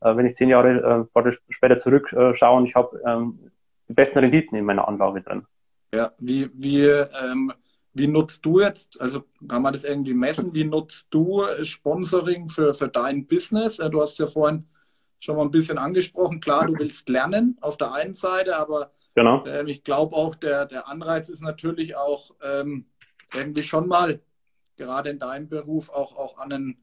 [0.00, 3.50] äh, wenn ich zehn Jahre äh, später zurückschaue und ich habe ähm,
[3.88, 5.46] die besten Renditen in meiner Anlage drin.
[5.92, 7.52] Ja, wie, wie, ähm,
[7.92, 12.72] wie nutzt du jetzt, also kann man das irgendwie messen, wie nutzt du Sponsoring für,
[12.74, 13.78] für dein Business?
[13.78, 14.68] Äh, du hast ja vorhin
[15.18, 19.44] schon mal ein bisschen angesprochen, klar, du willst lernen auf der einen Seite, aber genau.
[19.46, 22.86] ähm, ich glaube auch, der, der Anreiz ist natürlich auch ähm,
[23.34, 24.20] irgendwie schon mal,
[24.76, 26.78] gerade in deinem Beruf, auch, auch an einen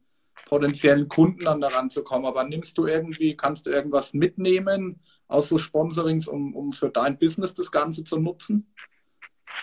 [0.48, 2.26] potenziellen Kunden an daran zu kommen.
[2.26, 7.18] Aber nimmst du irgendwie, kannst du irgendwas mitnehmen aus so Sponsorings, um, um für dein
[7.18, 8.72] Business das Ganze zu nutzen?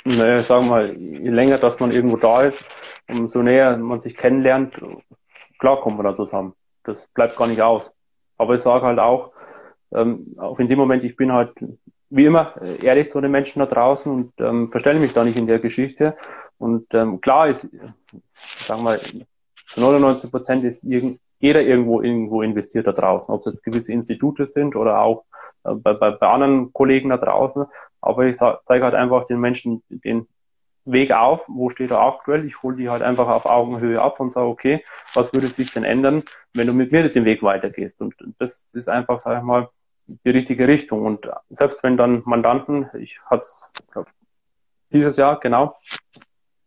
[0.03, 2.63] Naja, ich sage mal, je länger, dass man irgendwo da ist,
[3.09, 4.79] umso näher man sich kennenlernt,
[5.59, 6.53] klar kommen wir da zusammen.
[6.83, 7.91] Das bleibt gar nicht aus.
[8.37, 9.31] Aber ich sage halt auch,
[9.93, 11.53] ähm, auch in dem Moment, ich bin halt
[12.09, 15.47] wie immer ehrlich zu den Menschen da draußen und ähm, verstelle mich da nicht in
[15.47, 16.15] der Geschichte.
[16.57, 17.67] Und ähm, klar ist,
[18.35, 18.99] sagen wir,
[19.67, 24.45] zu 99 Prozent ist jeder irgendwo irgendwo investiert da draußen, ob es jetzt gewisse Institute
[24.45, 25.25] sind oder auch
[25.63, 27.65] äh, bei, bei, bei anderen Kollegen da draußen.
[28.01, 30.27] Aber ich zeige halt einfach den Menschen den
[30.85, 32.45] Weg auf, wo steht er aktuell.
[32.45, 35.83] Ich hole die halt einfach auf Augenhöhe ab und sage, okay, was würde sich denn
[35.83, 36.23] ändern,
[36.53, 37.99] wenn du mit mir den Weg weitergehst?
[38.01, 39.69] Und das ist einfach, sage ich mal,
[40.07, 41.05] die richtige Richtung.
[41.05, 43.71] Und selbst wenn dann Mandanten, ich hatte es
[44.91, 45.75] dieses Jahr, genau,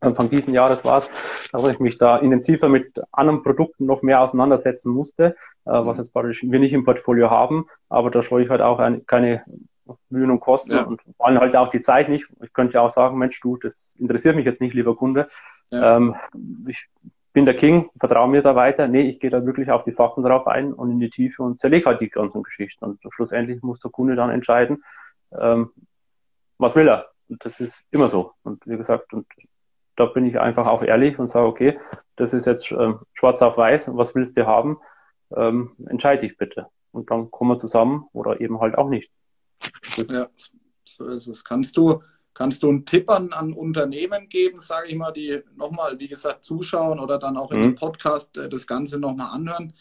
[0.01, 1.11] Anfang diesen Jahres war es,
[1.53, 5.34] dass ich mich da intensiver mit anderen Produkten noch mehr auseinandersetzen musste,
[5.64, 6.03] äh, was mhm.
[6.03, 9.42] jetzt praktisch wir nicht im Portfolio haben, aber da scheue ich halt auch ein, keine
[10.11, 10.82] Mühen und Kosten ja.
[10.82, 12.28] und vor allem halt auch die Zeit nicht.
[12.42, 15.28] Ich könnte ja auch sagen, Mensch, du, das interessiert mich jetzt nicht, lieber Kunde.
[15.70, 15.96] Ja.
[15.96, 16.14] Ähm,
[16.66, 16.88] ich
[17.32, 18.88] bin der King, vertraue mir da weiter.
[18.88, 21.61] Nee, ich gehe da wirklich auf die Fakten drauf ein und in die Tiefe und
[21.61, 22.84] zerlege halt die ganzen Geschichten.
[22.84, 24.84] Und schlussendlich muss der Kunde dann entscheiden,
[25.38, 25.70] ähm,
[26.59, 27.07] was will er.
[27.28, 28.32] Und das ist immer so.
[28.42, 29.26] Und wie gesagt, und
[29.99, 31.80] da bin ich einfach auch ehrlich und sage, okay,
[32.16, 34.78] das ist jetzt ähm, schwarz auf weiß, was willst du haben?
[35.34, 36.66] Ähm, entscheide ich bitte.
[36.92, 39.11] Und dann kommen wir zusammen oder eben halt auch nicht.
[39.96, 40.28] ja,
[40.84, 41.44] so ist es.
[41.44, 42.01] Kannst du,
[42.38, 46.44] Kannst du einen Tipp an, an Unternehmen geben, sage ich mal, die nochmal, wie gesagt,
[46.44, 47.62] zuschauen oder dann auch mhm.
[47.64, 49.72] im Podcast äh, das Ganze nochmal anhören?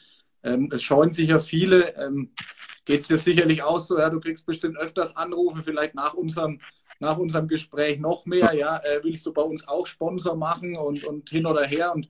[0.42, 1.96] Ähm, es scheuen sich ja viele.
[1.98, 2.32] Ähm,
[2.84, 6.60] Geht es dir sicherlich auch so, ja, du kriegst bestimmt öfters Anrufe, vielleicht nach unserem,
[7.00, 11.04] nach unserem Gespräch noch mehr, ja, äh, willst du bei uns auch Sponsor machen und,
[11.04, 12.10] und hin oder her und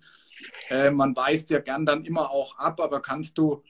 [0.69, 3.63] äh, man weist ja gern dann immer auch ab, aber kannst du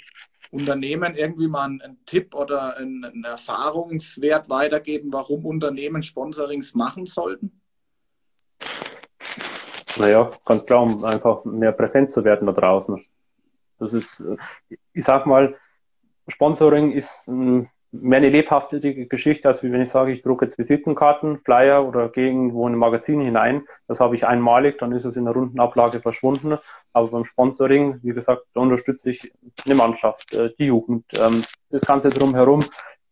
[0.51, 7.05] Unternehmen irgendwie mal einen, einen Tipp oder einen, einen, Erfahrungswert weitergeben, warum Unternehmen Sponsorings machen
[7.05, 7.61] sollten?
[9.97, 13.03] Naja, ganz klar, um einfach mehr präsent zu werden da draußen.
[13.79, 14.37] Das ist, äh,
[14.93, 15.55] ich sag mal,
[16.27, 21.39] Sponsoring ist ähm, mehr eine lebhafte Geschichte, als wenn ich sage, ich drucke jetzt Visitenkarten,
[21.39, 23.63] Flyer oder gehe irgendwo in ein Magazin hinein.
[23.87, 26.57] Das habe ich einmalig, dann ist es in der Rundenablage verschwunden.
[26.93, 29.31] Aber beim Sponsoring, wie gesagt, da unterstütze ich
[29.65, 32.63] eine Mannschaft, äh, die Jugend, ähm, das Ganze drumherum.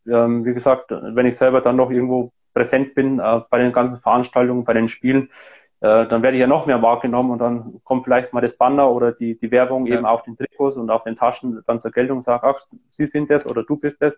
[0.08, 4.00] Ähm, wie gesagt, wenn ich selber dann noch irgendwo präsent bin äh, bei den ganzen
[4.00, 5.30] Veranstaltungen, bei den Spielen,
[5.86, 8.90] äh, dann werde ich ja noch mehr wahrgenommen und dann kommt vielleicht mal das Banner
[8.90, 9.96] oder die, die Werbung ja.
[9.96, 12.60] eben auf den Trikots und auf den Taschen dann zur Geltung und sagt, ach,
[12.90, 14.18] Sie sind das oder du bist das.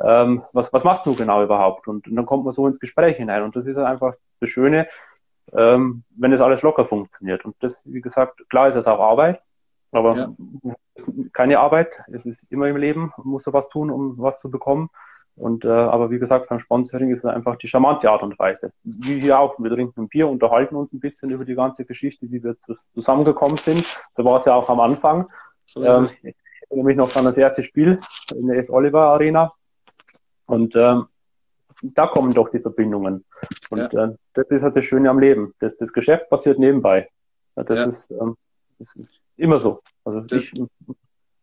[0.00, 1.88] Ähm, was, was machst du genau überhaupt?
[1.88, 3.42] Und, und, dann kommt man so ins Gespräch hinein.
[3.42, 4.86] Und das ist einfach das Schöne,
[5.52, 7.44] ähm, wenn das alles locker funktioniert.
[7.44, 9.42] Und das, wie gesagt, klar ist es auch Arbeit,
[9.90, 10.74] aber ja.
[11.32, 12.04] keine Arbeit.
[12.12, 14.90] Es ist immer im Leben, man muss was tun, um was zu bekommen.
[15.40, 18.72] Und äh, aber wie gesagt, beim Sponsoring ist es einfach die charmante Art und Weise.
[18.84, 22.30] Wie hier auch, wir trinken ein Bier, unterhalten uns ein bisschen über die ganze Geschichte,
[22.30, 22.56] wie wir
[22.94, 23.86] zusammengekommen sind.
[24.12, 25.28] So war es ja auch am Anfang.
[25.64, 26.34] So ähm, ich
[26.68, 27.98] erinnere mich noch an das erste Spiel
[28.34, 28.70] in der S.
[28.70, 29.50] Oliver Arena.
[30.44, 31.06] Und ähm,
[31.80, 33.24] da kommen doch die Verbindungen.
[33.70, 34.08] Und ja.
[34.08, 35.54] äh, das ist halt das Schöne am Leben.
[35.58, 37.08] Das, das Geschäft passiert nebenbei.
[37.54, 37.84] Das, ja.
[37.86, 38.36] ist, ähm,
[38.78, 39.80] das ist immer so.
[40.04, 40.62] Also das, ich,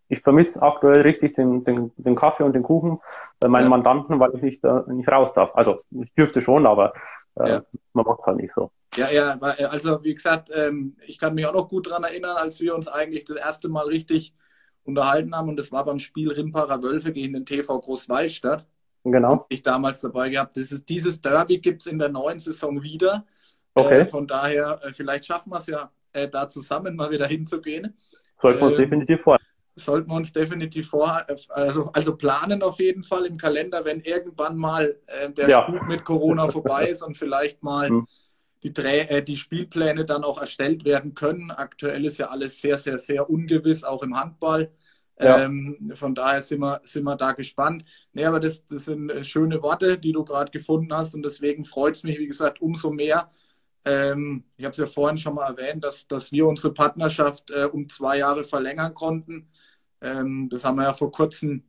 [0.10, 3.00] ich vermisse aktuell richtig den, den, den Kaffee und den Kuchen
[3.40, 3.70] bei meinen ja.
[3.70, 5.52] Mandanten, weil ich nicht, äh, nicht raus darf.
[5.56, 6.94] Also ich dürfte schon, aber
[7.36, 7.62] äh, ja.
[7.94, 8.72] man macht es halt nicht so.
[8.96, 12.38] Ja, ja, äh, also wie gesagt, ähm, ich kann mich auch noch gut daran erinnern,
[12.38, 14.34] als wir uns eigentlich das erste Mal richtig
[14.84, 18.66] unterhalten haben und das war beim Spiel Rimparer Wölfe gegen den TV Großwaldstadt.
[19.04, 19.46] Genau.
[19.50, 20.56] Ich damals dabei gehabt.
[20.56, 23.26] Dieses, dieses Derby gibt es in der neuen Saison wieder.
[23.74, 24.02] Okay.
[24.02, 27.96] Äh, von daher, äh, vielleicht schaffen wir es ja, äh, da zusammen mal wieder hinzugehen.
[28.40, 29.37] Sollten wir uns definitiv vorstellen
[29.78, 34.58] sollten wir uns definitiv vor, also, also planen auf jeden Fall im Kalender, wenn irgendwann
[34.58, 35.64] mal äh, der ja.
[35.64, 38.08] Spuk mit Corona vorbei ist und vielleicht mal mhm.
[38.64, 41.52] die, äh, die Spielpläne dann auch erstellt werden können.
[41.52, 44.72] Aktuell ist ja alles sehr, sehr, sehr ungewiss, auch im Handball.
[45.20, 45.46] Ja.
[45.46, 47.86] Ähm, von daher sind wir, sind wir da gespannt.
[48.14, 51.66] Nee, aber das, das sind äh, schöne Worte, die du gerade gefunden hast und deswegen
[51.66, 53.32] freut es mich, wie gesagt, umso mehr.
[53.88, 57.66] Ähm, ich habe es ja vorhin schon mal erwähnt, dass, dass wir unsere Partnerschaft äh,
[57.66, 59.50] um zwei Jahre verlängern konnten.
[60.02, 61.64] Ähm, das haben wir ja vor kurzem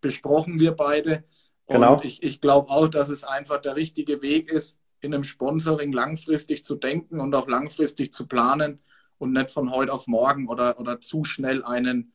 [0.00, 1.24] besprochen, wir beide.
[1.66, 2.00] Und genau.
[2.02, 6.64] ich, ich glaube auch, dass es einfach der richtige Weg ist, in einem Sponsoring langfristig
[6.64, 8.80] zu denken und auch langfristig zu planen
[9.18, 12.12] und nicht von heute auf morgen oder, oder zu schnell einen,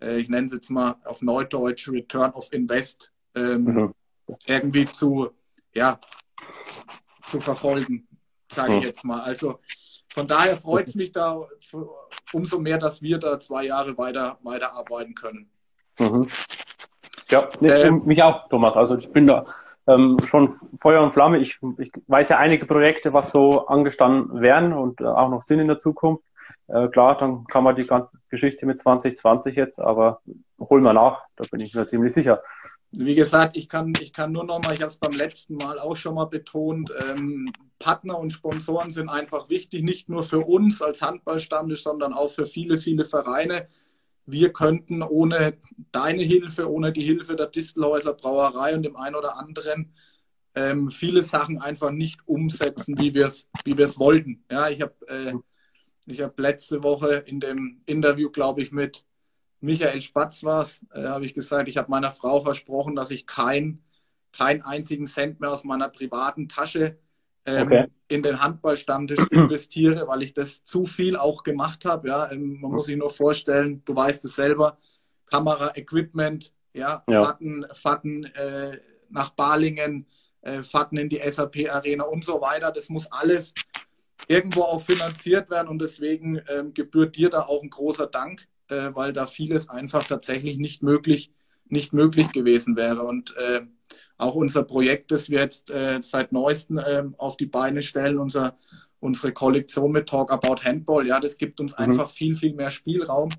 [0.00, 3.94] äh, ich nenne es jetzt mal auf Neudeutsch, Return of Invest ähm, mhm.
[4.46, 5.30] irgendwie zu,
[5.74, 6.00] ja,
[7.28, 8.06] zu verfolgen,
[8.50, 8.78] sage mhm.
[8.78, 9.20] ich jetzt mal.
[9.20, 9.58] Also
[10.14, 11.40] von daher freut es mich da
[12.32, 15.50] umso mehr, dass wir da zwei Jahre weiter, weiterarbeiten können.
[15.98, 16.26] Mhm.
[17.30, 18.76] Ja, ähm, mich auch, Thomas.
[18.76, 19.46] Also ich bin da
[19.86, 21.38] ähm, schon Feuer und Flamme.
[21.38, 25.60] Ich, ich weiß ja einige Projekte, was so angestanden werden und äh, auch noch sind
[25.60, 26.24] in der Zukunft.
[26.68, 30.20] Äh, klar, dann kann man die ganze Geschichte mit 2020 jetzt, aber
[30.60, 32.42] holen wir nach, da bin ich mir ziemlich sicher.
[32.92, 35.78] Wie gesagt, ich kann, ich kann nur noch mal, ich habe es beim letzten Mal
[35.78, 40.82] auch schon mal betont, ähm, Partner und Sponsoren sind einfach wichtig, nicht nur für uns
[40.82, 43.68] als Handballstammtisch, sondern auch für viele, viele Vereine.
[44.26, 45.54] Wir könnten ohne
[45.90, 49.92] deine Hilfe, ohne die Hilfe der Distelhäuser Brauerei und dem einen oder anderen
[50.54, 54.44] ähm, viele Sachen einfach nicht umsetzen, wie wir es wie wollten.
[54.50, 59.04] Ja, ich habe äh, hab letzte Woche in dem Interview, glaube ich, mit
[59.62, 63.26] Michael Spatz war es, äh, habe ich gesagt, ich habe meiner Frau versprochen, dass ich
[63.26, 63.82] keinen
[64.32, 66.98] kein einzigen Cent mehr aus meiner privaten Tasche
[67.44, 67.86] ähm, okay.
[68.08, 72.08] in den Handballstammtisch investiere, weil ich das zu viel auch gemacht habe.
[72.08, 74.78] Ja, ähm, man muss sich nur vorstellen, du weißt es selber,
[75.26, 77.24] Kamera, Equipment, ja, ja.
[77.24, 78.78] Fahrten, Fahrten äh,
[79.10, 80.06] nach Balingen,
[80.40, 82.72] äh, Fahrten in die SAP Arena und so weiter.
[82.72, 83.54] Das muss alles
[84.26, 88.94] irgendwo auch finanziert werden und deswegen ähm, gebührt dir da auch ein großer Dank äh,
[88.94, 91.32] weil da vieles einfach tatsächlich nicht möglich,
[91.68, 93.02] nicht möglich gewesen wäre.
[93.02, 93.62] Und äh,
[94.16, 98.56] auch unser Projekt, das wir jetzt äh, seit neuestem äh, auf die Beine stellen, unser,
[99.00, 101.84] unsere Kollektion mit Talk About Handball, ja, das gibt uns mhm.
[101.84, 103.30] einfach viel, viel mehr Spielraum.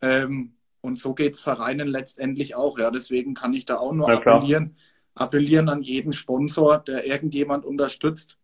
[0.00, 2.78] Ähm, und so geht es Vereinen letztendlich auch.
[2.78, 4.76] Ja, deswegen kann ich da auch nur ja, appellieren,
[5.14, 8.36] appellieren an jeden Sponsor, der irgendjemand unterstützt,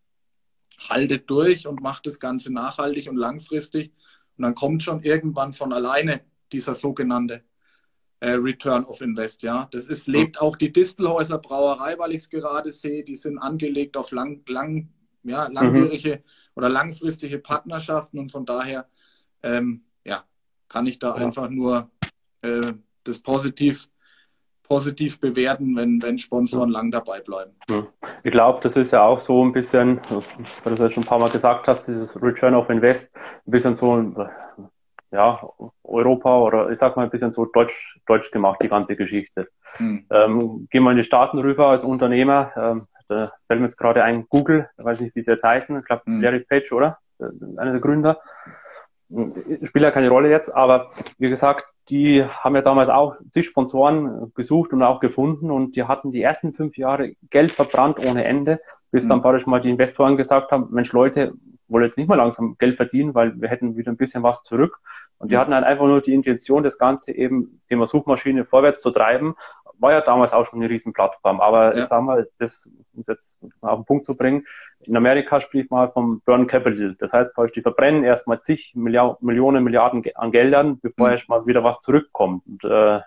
[0.88, 3.92] haltet durch und macht das Ganze nachhaltig und langfristig.
[4.36, 6.22] Und dann kommt schon irgendwann von alleine
[6.52, 7.42] dieser sogenannte
[8.20, 9.42] äh, Return of Invest.
[9.42, 13.04] Ja, das ist, lebt auch die Distelhäuser Brauerei, weil ich es gerade sehe.
[13.04, 14.88] Die sind angelegt auf lang, lang,
[15.24, 16.22] ja, langwierige mhm.
[16.54, 18.88] oder langfristige Partnerschaften und von daher,
[19.42, 20.24] ähm, ja,
[20.68, 21.14] kann ich da ja.
[21.26, 21.90] einfach nur
[22.42, 22.72] äh,
[23.04, 23.88] das positiv
[24.72, 27.52] positiv bewerten, wenn, wenn Sponsoren lang dabei bleiben.
[28.24, 30.00] Ich glaube, das ist ja auch so ein bisschen,
[30.64, 33.10] weil du es schon ein paar Mal gesagt hast, dieses Return of Invest,
[33.46, 34.14] ein bisschen so,
[35.10, 35.46] ja,
[35.84, 39.48] Europa oder ich sag mal ein bisschen so deutsch, deutsch gemacht, die ganze Geschichte.
[39.76, 40.06] Hm.
[40.10, 44.02] Ähm, gehen wir in die Staaten rüber als Unternehmer, ähm, da fällt mir jetzt gerade
[44.02, 46.22] ein Google, ich weiß nicht, wie sie jetzt heißen, ich glaube hm.
[46.22, 46.98] Larry Page, oder?
[47.58, 48.20] Einer der Gründer.
[49.62, 54.32] Spielt ja keine Rolle jetzt, aber wie gesagt, die haben ja damals auch zig Sponsoren
[54.34, 58.58] gesucht und auch gefunden und die hatten die ersten fünf Jahre Geld verbrannt ohne Ende,
[58.90, 59.08] bis mhm.
[59.08, 61.34] dann praktisch mal die Investoren gesagt haben, Mensch Leute,
[61.72, 64.78] wollen jetzt nicht mal langsam Geld verdienen, weil wir hätten wieder ein bisschen was zurück.
[65.18, 65.40] Und die mhm.
[65.40, 69.34] hatten halt einfach nur die Intention, das Ganze eben Thema Suchmaschine vorwärts zu treiben.
[69.78, 71.40] War ja damals auch schon eine Riesenplattform.
[71.40, 71.86] Aber ja.
[71.86, 74.46] sagen wir, das um jetzt auf den Punkt zu bringen,
[74.80, 76.96] in Amerika spricht man vom Burn Capital.
[76.98, 81.12] Das heißt, die verbrennen erstmal zig Milliard, Millionen, Milliarden an Geldern, bevor mhm.
[81.12, 82.42] erstmal wieder was zurückkommt.
[82.46, 83.00] Und, äh,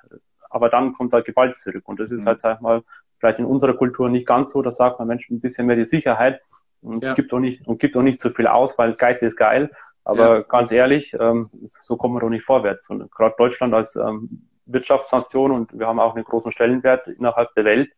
[0.49, 1.83] aber dann kommt halt Gewalt zurück.
[1.85, 2.27] Und das ist mhm.
[2.27, 2.83] halt, sag ich mal,
[3.19, 4.61] vielleicht in unserer Kultur nicht ganz so.
[4.61, 6.41] Da sagt man Menschen ein bisschen mehr die Sicherheit
[6.81, 7.13] und ja.
[7.13, 9.71] gibt auch nicht und gibt auch nicht so viel aus, weil Geiz ist geil.
[10.03, 10.41] Aber ja.
[10.41, 11.49] ganz ehrlich, ähm,
[11.81, 12.89] so kommen wir doch nicht vorwärts.
[12.89, 17.65] Und gerade Deutschland als ähm, Wirtschaftsnation und wir haben auch einen großen Stellenwert innerhalb der
[17.65, 17.91] Welt,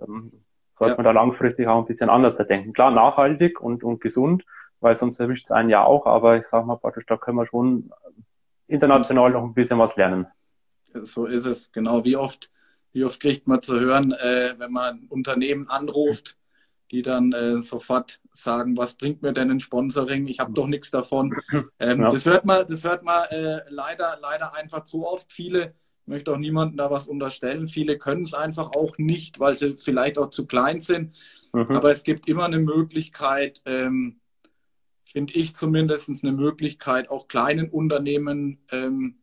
[0.00, 0.44] ähm,
[0.78, 0.96] sollte ja.
[0.96, 2.72] man da langfristig auch ein bisschen anders denken.
[2.72, 4.44] Klar, nachhaltig und, und gesund,
[4.80, 7.46] weil sonst erwischt es einen ja auch, aber ich sage mal praktisch, da können wir
[7.46, 7.90] schon
[8.66, 10.26] international noch ein bisschen was lernen.
[10.92, 12.04] So ist es, genau.
[12.04, 12.50] Wie oft,
[12.92, 16.36] wie oft kriegt man zu hören, äh, wenn man Unternehmen anruft,
[16.90, 20.26] die dann äh, sofort sagen, was bringt mir denn ein Sponsoring?
[20.28, 21.34] Ich habe doch nichts davon.
[21.78, 22.10] Ähm, ja.
[22.10, 25.32] Das hört man, das hört man äh, leider, leider einfach zu oft.
[25.32, 25.74] Viele,
[26.06, 30.18] möchte auch niemandem da was unterstellen, viele können es einfach auch nicht, weil sie vielleicht
[30.18, 31.16] auch zu klein sind.
[31.52, 31.70] Mhm.
[31.70, 34.20] Aber es gibt immer eine Möglichkeit, ähm,
[35.04, 39.16] finde ich zumindest eine Möglichkeit, auch kleinen Unternehmen ähm,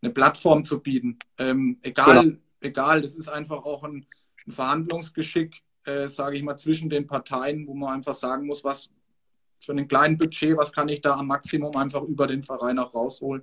[0.00, 1.18] eine Plattform zu bieten.
[1.38, 2.38] Ähm, egal, genau.
[2.60, 4.06] egal, das ist einfach auch ein,
[4.46, 8.90] ein Verhandlungsgeschick äh, sage ich mal, zwischen den Parteien, wo man einfach sagen muss, was
[9.64, 12.94] für einen kleinen Budget, was kann ich da am Maximum einfach über den Verein auch
[12.94, 13.42] rausholen.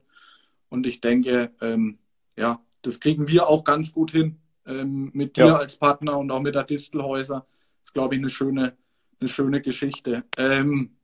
[0.69, 1.97] Und ich denke, ähm,
[2.37, 5.55] ja, das kriegen wir auch ganz gut hin ähm, mit dir ja.
[5.57, 7.45] als Partner und auch mit der Distelhäuser.
[7.79, 8.77] Das ist, glaube ich, eine schöne,
[9.19, 10.23] eine schöne Geschichte.
[10.37, 10.97] Ähm,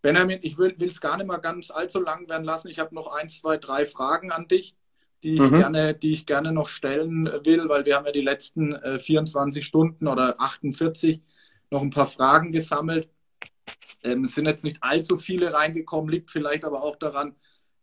[0.00, 2.68] Benjamin, ich will es gar nicht mal ganz allzu lang werden lassen.
[2.68, 4.76] Ich habe noch ein, zwei, drei Fragen an dich
[5.22, 5.58] die ich, mhm.
[5.58, 9.64] gerne, die ich gerne noch stellen will, weil wir haben ja die letzten äh, 24
[9.64, 11.20] Stunden oder 48
[11.70, 13.08] noch ein paar Fragen gesammelt.
[14.02, 17.34] Ähm, es sind jetzt nicht allzu viele reingekommen, liegt vielleicht aber auch daran,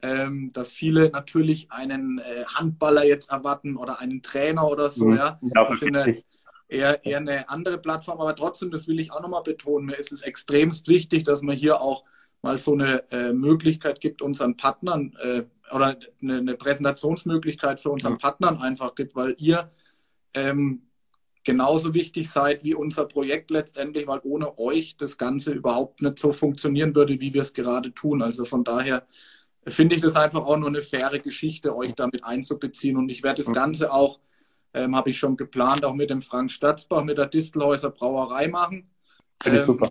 [0.02, 5.06] ähm, dass viele natürlich einen äh, Handballer jetzt erwarten oder einen Trainer oder so.
[5.06, 5.18] Mhm.
[5.18, 6.28] Ja, ja das ist
[6.68, 10.12] eher, eher eine andere Plattform, aber trotzdem, das will ich auch nochmal betonen, mir ist
[10.12, 12.04] es extremst wichtig, dass man hier auch
[12.41, 15.43] mal so eine äh, Möglichkeit gibt, unseren Partnern äh,
[15.74, 19.72] oder eine, eine, Präsentationsmöglichkeit für unseren Partnern einfach gibt, weil ihr
[20.36, 20.84] ähm,
[21.43, 26.34] genauso wichtig seid wie unser Projekt letztendlich, weil ohne euch das Ganze überhaupt nicht so
[26.34, 28.22] funktionieren würde, wie wir es gerade tun.
[28.22, 29.08] Also von daher
[29.68, 32.97] finde ich das einfach auch nur eine faire Geschichte, euch damit einzubeziehen.
[32.97, 34.20] Und ich werde das Ganze auch,
[34.74, 38.89] ähm, habe ich schon geplant, auch mit dem Frank Statzbach, mit der Distelhäuser Brauerei machen.
[39.41, 39.89] Finde ich ähm, super.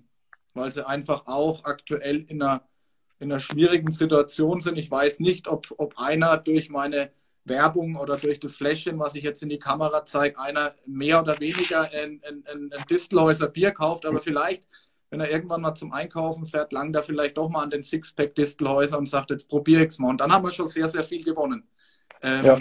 [0.55, 2.63] Weil sie einfach auch aktuell in einer
[3.19, 4.77] in einer schwierigen Situation sind.
[4.77, 7.11] Ich weiß nicht, ob, ob einer durch meine
[7.45, 11.39] Werbung oder durch das Fläschchen, was ich jetzt in die Kamera zeige, einer mehr oder
[11.41, 14.65] weniger ein, ein, ein, ein Distelhäuser Bier kauft, aber vielleicht,
[15.11, 18.35] wenn er irgendwann mal zum Einkaufen fährt, langt er vielleicht doch mal an den Sixpack
[18.35, 20.11] Distelhäuser und sagt, jetzt probiere ich es mal.
[20.11, 21.69] Und dann haben wir schon sehr, sehr viel gewonnen.
[22.23, 22.59] Ähm, ja.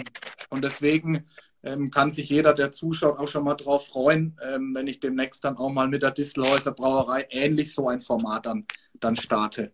[0.50, 1.26] Und deswegen
[1.62, 5.44] ähm, kann sich jeder, der zuschaut, auch schon mal drauf freuen, ähm, wenn ich demnächst
[5.44, 8.66] dann auch mal mit der Distelhäuser Brauerei ähnlich so ein Format dann,
[9.00, 9.72] dann starte.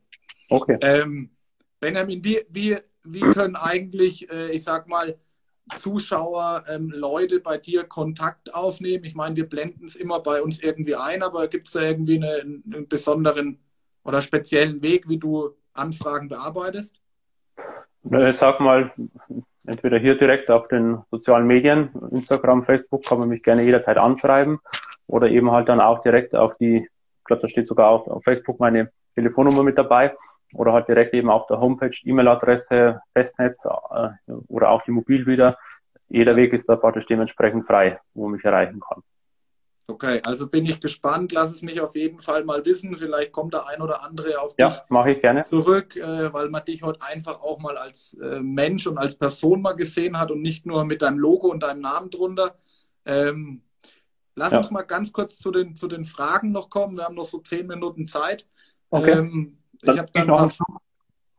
[0.49, 0.79] Okay.
[0.81, 1.31] Ähm,
[1.81, 5.19] Benjamin, wie, wie, wie können eigentlich, äh, ich sag mal,
[5.77, 9.05] Zuschauer, ähm, Leute bei dir Kontakt aufnehmen?
[9.05, 12.17] Ich meine, wir blenden es immer bei uns irgendwie ein, aber gibt es da irgendwie
[12.17, 13.59] eine, einen besonderen
[14.05, 17.01] oder speziellen Weg, wie du Anfragen bearbeitest?
[18.03, 18.93] Ich sag mal,
[19.67, 24.59] entweder hier direkt auf den sozialen Medien, Instagram, Facebook, kann man mich gerne jederzeit anschreiben
[25.07, 28.25] oder eben halt dann auch direkt auf die, ich glaube, da steht sogar auch auf
[28.25, 30.15] Facebook meine Telefonnummer mit dabei
[30.53, 34.11] oder halt direkt eben auf der Homepage, E-Mail-Adresse, Festnetz äh,
[34.49, 35.59] oder auch die Mobil wieder.
[36.09, 39.03] Jeder Weg ist da praktisch dementsprechend frei, wo man mich erreichen kann.
[39.91, 41.33] Okay, also bin ich gespannt.
[41.33, 42.97] Lass es mich auf jeden Fall mal wissen.
[42.97, 47.03] Vielleicht kommt der ein oder andere auf ja, dich zurück, äh, weil man dich heute
[47.03, 50.85] einfach auch mal als äh, Mensch und als Person mal gesehen hat und nicht nur
[50.85, 52.57] mit deinem Logo und deinem Namen drunter.
[53.05, 53.63] Ähm,
[54.37, 54.59] lass Ja.
[54.59, 56.97] uns mal ganz kurz zu den, zu den Fragen noch kommen.
[56.97, 58.47] Wir haben noch so zehn Minuten Zeit.
[58.91, 59.13] Okay.
[59.13, 60.83] Ähm, ich habe dann noch ein einen paar,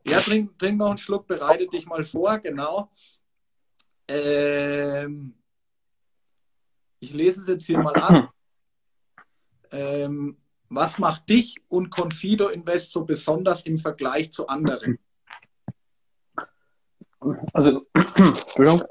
[0.06, 2.90] ja, trink, trink noch einen Schluck, bereite dich mal vor, genau.
[4.08, 5.36] Ähm,
[7.00, 8.34] ich lese es jetzt hier mal ab.
[9.72, 10.38] Ähm,
[10.70, 15.00] was macht dich und Confido Invest so besonders im Vergleich zu anderen?
[17.54, 18.84] Also, Entschuldigung.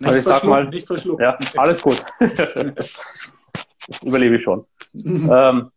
[0.00, 1.24] Nicht Also ich sag mal- nicht verschlucken.
[1.24, 2.04] Ja, alles gut.
[4.02, 4.66] Überlebe ich schon.
[4.94, 5.70] Ähm,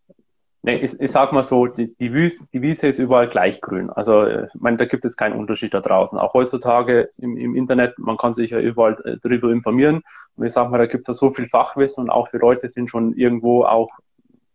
[0.64, 3.89] nee, ich, ich sag mal so, die, die, Wiese, die Wiese ist überall gleich grün.
[3.89, 6.18] Also, äh, ich meine, da gibt es keinen Unterschied da draußen.
[6.18, 10.01] Auch heutzutage im, im Internet, man kann sich ja überall äh, darüber informieren.
[10.36, 12.70] Und ich sag mal, da gibt es ja so viel Fachwissen und auch die Leute
[12.70, 13.89] sind schon irgendwo auch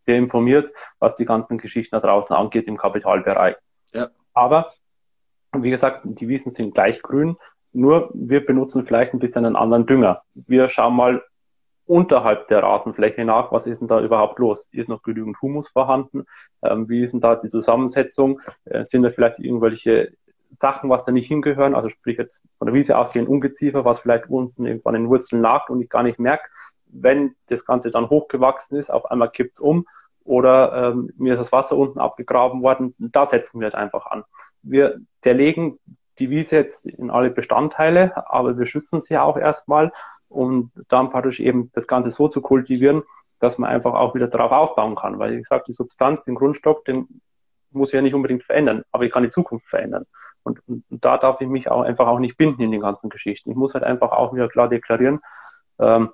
[0.07, 3.57] sehr informiert, was die ganzen Geschichten da draußen angeht im Kapitalbereich.
[3.93, 4.09] Ja.
[4.35, 4.71] Aber,
[5.53, 7.37] wie gesagt, die Wiesen sind gleich grün.
[7.73, 10.23] Nur wir benutzen vielleicht ein bisschen einen anderen Dünger.
[10.35, 11.23] Wir schauen mal
[11.87, 14.69] unterhalb der Rasenfläche nach, was ist denn da überhaupt los?
[14.73, 16.25] Ist noch genügend Humus vorhanden?
[16.63, 18.41] Ähm, wie ist denn da die Zusammensetzung?
[18.65, 20.13] Äh, sind da vielleicht irgendwelche
[20.61, 21.75] Sachen, was da nicht hingehören?
[21.75, 25.43] Also sprich jetzt von der Wiese ausgehend Ungeziefer, was vielleicht unten irgendwann in den Wurzeln
[25.43, 26.49] nagt und ich gar nicht merke.
[26.87, 29.87] Wenn das Ganze dann hochgewachsen ist, auf einmal kippt's um
[30.25, 34.25] oder ähm, mir ist das Wasser unten abgegraben worden, da setzen wir halt einfach an.
[34.63, 35.79] Wir zerlegen
[36.19, 39.93] die Wiese jetzt in alle Bestandteile, aber wir schützen sie auch erstmal,
[40.29, 43.03] um dann praktisch eben das Ganze so zu kultivieren,
[43.39, 45.19] dass man einfach auch wieder darauf aufbauen kann.
[45.19, 47.21] Weil, wie gesagt, die Substanz, den Grundstock, den
[47.71, 50.07] muss ich ja nicht unbedingt verändern, aber ich kann die Zukunft verändern.
[50.43, 53.11] Und, und, und da darf ich mich auch einfach auch nicht binden in den ganzen
[53.11, 53.51] Geschichten.
[53.51, 55.21] Ich muss halt einfach auch wieder klar deklarieren,
[55.79, 56.11] ähm,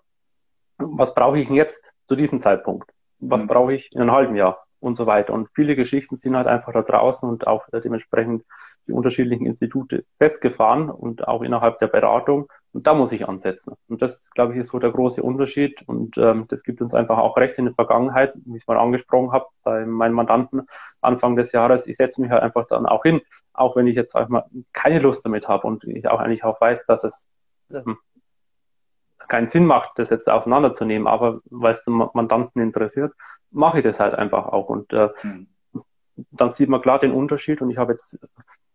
[0.78, 2.90] was brauche ich denn jetzt zu diesem Zeitpunkt?
[3.20, 3.46] Was Mhm.
[3.46, 4.64] brauche ich in einem halben Jahr?
[4.80, 5.32] Und so weiter.
[5.32, 8.44] Und viele Geschichten sind halt einfach da draußen und auch dementsprechend
[8.88, 12.48] die unterschiedlichen Institute festgefahren und auch innerhalb der Beratung.
[12.72, 13.74] Und da muss ich ansetzen.
[13.88, 15.82] Und das, glaube ich, ist so der große Unterschied.
[15.86, 18.78] Und ähm, das gibt uns einfach auch recht in der Vergangenheit, wie ich es mal
[18.78, 20.66] angesprochen habe, bei meinen Mandanten
[21.02, 21.86] Anfang des Jahres.
[21.86, 23.20] Ich setze mich halt einfach dann auch hin,
[23.52, 26.86] auch wenn ich jetzt einfach keine Lust damit habe und ich auch eigentlich auch weiß,
[26.86, 27.28] dass es
[27.70, 27.98] ähm,
[29.28, 31.06] keinen Sinn macht, das jetzt auseinanderzunehmen.
[31.06, 33.12] Aber weil es den Mandanten interessiert,
[33.50, 34.70] mache ich das halt einfach auch.
[34.70, 35.46] Und äh, Hm.
[36.30, 37.60] dann sieht man klar den Unterschied.
[37.60, 38.18] Und ich habe jetzt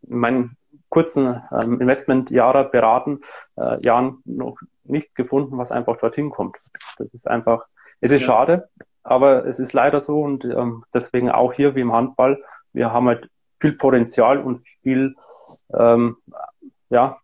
[0.08, 0.56] in meinen
[0.88, 3.20] kurzen ähm, Investmentjahre beraten,
[3.56, 6.56] äh, Jahren noch nichts gefunden, was einfach dorthin kommt.
[6.96, 7.66] Das ist einfach,
[8.00, 8.26] es ist Ja.
[8.26, 8.68] schade,
[9.02, 12.42] aber es ist leider so und ähm, deswegen auch hier wie im Handball,
[12.72, 13.28] wir haben halt
[13.60, 15.14] viel Potenzial und viel
[15.74, 16.16] ähm,
[16.90, 17.18] ja,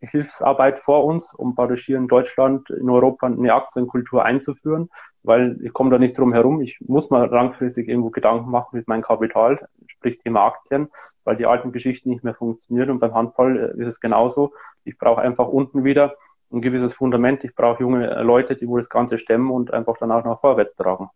[0.00, 4.90] Hilfsarbeit vor uns, um praktisch hier in Deutschland, in Europa eine Aktienkultur einzuführen,
[5.24, 6.60] weil ich komme da nicht drum herum.
[6.60, 10.88] Ich muss mal langfristig irgendwo Gedanken machen mit meinem Kapital, sprich Thema Aktien,
[11.24, 12.90] weil die alten Geschichten nicht mehr funktionieren.
[12.90, 14.52] Und beim Handball äh, ist es genauso.
[14.84, 16.14] Ich brauche einfach unten wieder
[16.52, 17.42] ein gewisses Fundament.
[17.42, 20.38] Ich brauche junge äh, Leute, die wohl das Ganze stemmen und einfach dann auch nach
[20.38, 21.08] vorwärts tragen.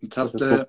[0.00, 0.66] Jetzt hast Das ist du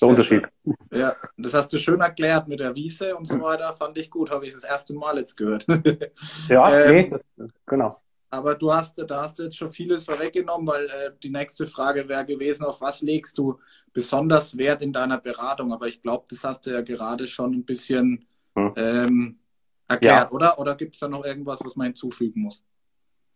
[0.00, 0.48] Der Unterschied.
[0.64, 3.72] schön- Ja, das hast du schön erklärt mit der Wiese und so weiter.
[3.74, 5.66] Fand ich gut, habe ich das erste Mal jetzt gehört.
[6.48, 7.96] Ja, Ähm, nee, das, genau.
[8.30, 12.08] Aber du hast, da hast du jetzt schon vieles vorweggenommen, weil äh, die nächste Frage
[12.08, 13.58] wäre gewesen, auf was legst du
[13.92, 15.72] besonders Wert in deiner Beratung?
[15.72, 18.72] Aber ich glaube, das hast du ja gerade schon ein bisschen Hm.
[18.76, 19.38] ähm,
[19.86, 20.58] erklärt, oder?
[20.58, 22.64] Oder gibt es da noch irgendwas, was man hinzufügen muss?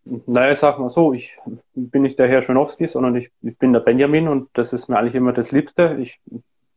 [0.03, 1.37] Naja, ich sag mal so, ich
[1.75, 4.97] bin nicht der Herr Schonowski, sondern ich, ich bin der Benjamin und das ist mir
[4.97, 5.97] eigentlich immer das Liebste.
[6.01, 6.19] Ich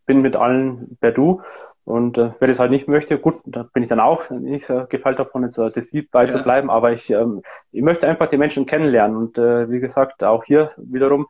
[0.05, 1.41] bin mit allen per Du
[1.85, 4.87] und äh, wer das halt nicht möchte, gut, da bin ich dann auch nicht so
[4.89, 8.65] gefällt davon, jetzt äh, das Sieg beizubleiben, aber ich, ähm, ich möchte einfach die Menschen
[8.65, 9.17] kennenlernen.
[9.17, 11.27] Und äh, wie gesagt, auch hier wiederum,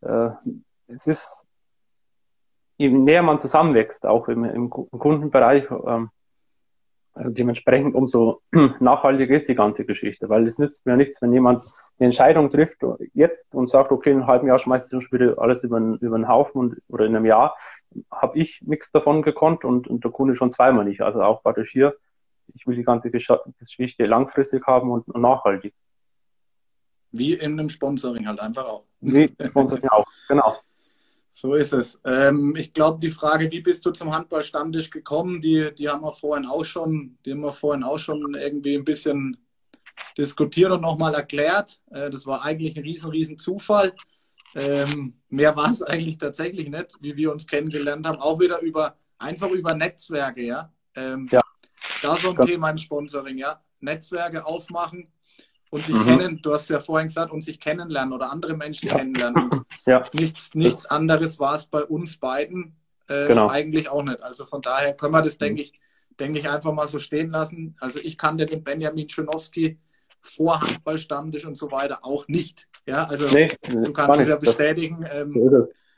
[0.00, 0.30] äh,
[0.88, 1.44] es ist,
[2.76, 6.10] je näher man zusammenwächst, auch im, im Kundenbereich, ähm,
[7.12, 8.42] also dementsprechend umso
[8.80, 11.62] nachhaltiger ist die ganze Geschichte, weil es nützt mir nichts, wenn jemand
[11.98, 12.78] eine Entscheidung trifft
[13.12, 16.18] jetzt und sagt, okay, in einem halben Jahr schmeißt du wieder alles über den, über
[16.18, 17.54] den Haufen und, oder in einem Jahr
[18.10, 21.02] habe ich nichts davon gekonnt und, und der Kunde schon zweimal nicht.
[21.02, 21.96] Also auch praktisch hier,
[22.54, 25.74] ich will die ganze Geschichte langfristig haben und, nachhaltig.
[27.12, 28.84] Wie in einem Sponsoring halt einfach auch.
[29.00, 30.56] Wie Sponsoring auch, genau.
[31.30, 32.00] So ist es.
[32.04, 36.12] Ähm, ich glaube, die Frage, wie bist du zum Handballstammtisch gekommen, die, die haben wir
[36.12, 39.36] vorhin auch schon, die haben wir vorhin auch schon irgendwie ein bisschen
[40.16, 41.80] diskutiert und nochmal erklärt.
[41.90, 43.94] Äh, das war eigentlich ein riesen, riesen Zufall.
[44.54, 48.18] Ähm, mehr war es eigentlich tatsächlich nicht, wie wir uns kennengelernt haben.
[48.18, 50.72] Auch wieder über, einfach über Netzwerke, ja.
[50.94, 51.40] Ähm, Ja.
[52.02, 52.44] Da so ein Ja.
[52.44, 53.60] Thema im Sponsoring, ja.
[53.80, 55.10] Netzwerke aufmachen.
[55.70, 56.04] und sich mhm.
[56.04, 58.96] kennen, du hast ja vorhin gesagt, und sich kennenlernen oder andere Menschen ja.
[58.96, 59.50] kennenlernen.
[59.86, 60.04] ja.
[60.12, 62.76] Nichts, nichts anderes war es bei uns beiden
[63.08, 63.48] äh, genau.
[63.48, 64.22] eigentlich auch nicht.
[64.22, 65.60] Also von daher können wir das, denke mhm.
[65.60, 65.80] ich,
[66.20, 67.76] denke ich, einfach mal so stehen lassen.
[67.80, 69.78] Also ich kannte den Benjamin Schonowski
[70.24, 72.66] vor Handballstammtisch und so weiter auch nicht.
[72.86, 75.04] Ja, also nee, du kannst es ja bestätigen.
[75.10, 75.34] Ähm,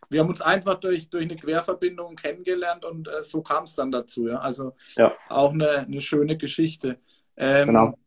[0.09, 3.91] wir haben uns einfach durch, durch eine Querverbindung kennengelernt und äh, so kam es dann
[3.91, 4.29] dazu.
[4.29, 4.39] Ja?
[4.39, 5.13] Also ja.
[5.29, 6.99] auch eine, eine schöne Geschichte.
[7.37, 7.99] Ähm, genau.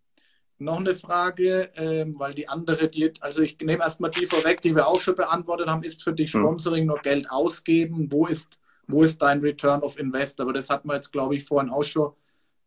[0.62, 4.76] Noch eine Frage, ähm, weil die andere, die, also ich nehme erstmal die vorweg, die
[4.76, 6.42] wir auch schon beantwortet haben, ist für dich hm.
[6.42, 6.88] Sponsoring hm.
[6.88, 8.12] nur Geld ausgeben?
[8.12, 10.42] Wo ist, wo ist dein Return of Invest?
[10.42, 12.12] Aber das hatten wir jetzt, glaube ich, vorhin auch schon.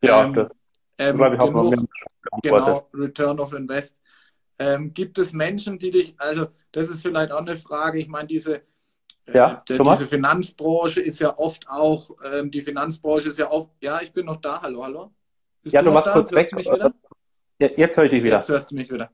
[0.03, 0.53] Ja, ähm, das
[0.99, 1.87] ähm, glaube ich auch genug,
[2.43, 3.97] Genau, Return of Invest.
[4.59, 8.29] Ähm, gibt es Menschen, die dich, also das ist vielleicht auch eine Frage, ich meine,
[8.29, 8.63] diese,
[9.27, 13.71] äh, ja, äh, diese Finanzbranche ist ja oft auch, ähm, die Finanzbranche ist ja oft,
[13.81, 15.13] ja, ich bin noch da, hallo, hallo.
[15.63, 16.53] Bist ja, du, du warst kurz weg.
[16.53, 16.93] mich wieder?
[17.59, 18.37] Jetzt höre ich dich wieder.
[18.37, 19.11] Jetzt hörst du mich wieder.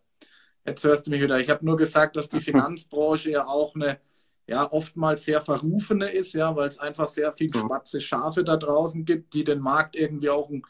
[0.67, 1.39] Jetzt hörst du mich wieder.
[1.39, 4.01] Ich habe nur gesagt, dass die Finanzbranche ja auch eine,
[4.47, 7.61] ja, oftmals sehr verrufene ist, ja, weil es einfach sehr viel mhm.
[7.61, 10.63] schwarze Schafe da draußen gibt, die den Markt irgendwie auch ein,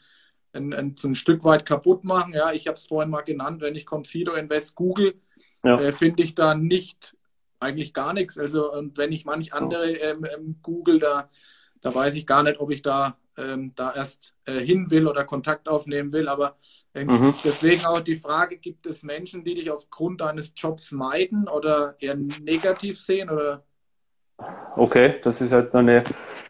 [0.53, 2.33] ein, ein, ein Stück weit kaputt machen.
[2.33, 5.15] Ja, ich habe es vorhin mal genannt, wenn ich Confido Invest google,
[5.63, 5.79] ja.
[5.79, 7.15] äh, finde ich da nicht
[7.59, 8.37] eigentlich gar nichts.
[8.37, 11.29] Also und wenn ich manch andere ähm, ähm, google, da,
[11.81, 15.23] da weiß ich gar nicht, ob ich da ähm, da erst äh, hin will oder
[15.23, 16.27] Kontakt aufnehmen will.
[16.27, 16.57] Aber
[16.93, 17.33] äh, mhm.
[17.43, 22.15] deswegen auch die Frage, gibt es Menschen, die dich aufgrund deines Jobs meiden oder eher
[22.15, 23.29] negativ sehen?
[23.29, 23.63] Oder?
[24.75, 26.03] Okay, das ist jetzt eine,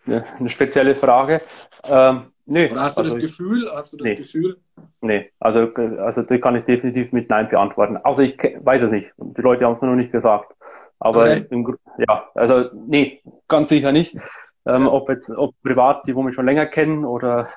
[0.06, 1.42] eine, eine spezielle Frage.
[1.84, 3.70] Ähm, nee, oder hast du also das Gefühl?
[3.74, 4.58] Hast du das nee, Gefühl?
[5.02, 7.98] Nee, also, also die kann ich definitiv mit Nein beantworten.
[7.98, 9.12] Also ich weiß es nicht.
[9.18, 10.54] Die Leute haben es mir noch nicht gesagt.
[11.00, 11.46] Aber okay.
[11.50, 11.78] im,
[12.08, 14.18] ja, also nee, ganz sicher nicht.
[14.66, 14.88] Ähm.
[14.88, 17.48] Ob jetzt, ob privat, die wo mich schon länger kennen oder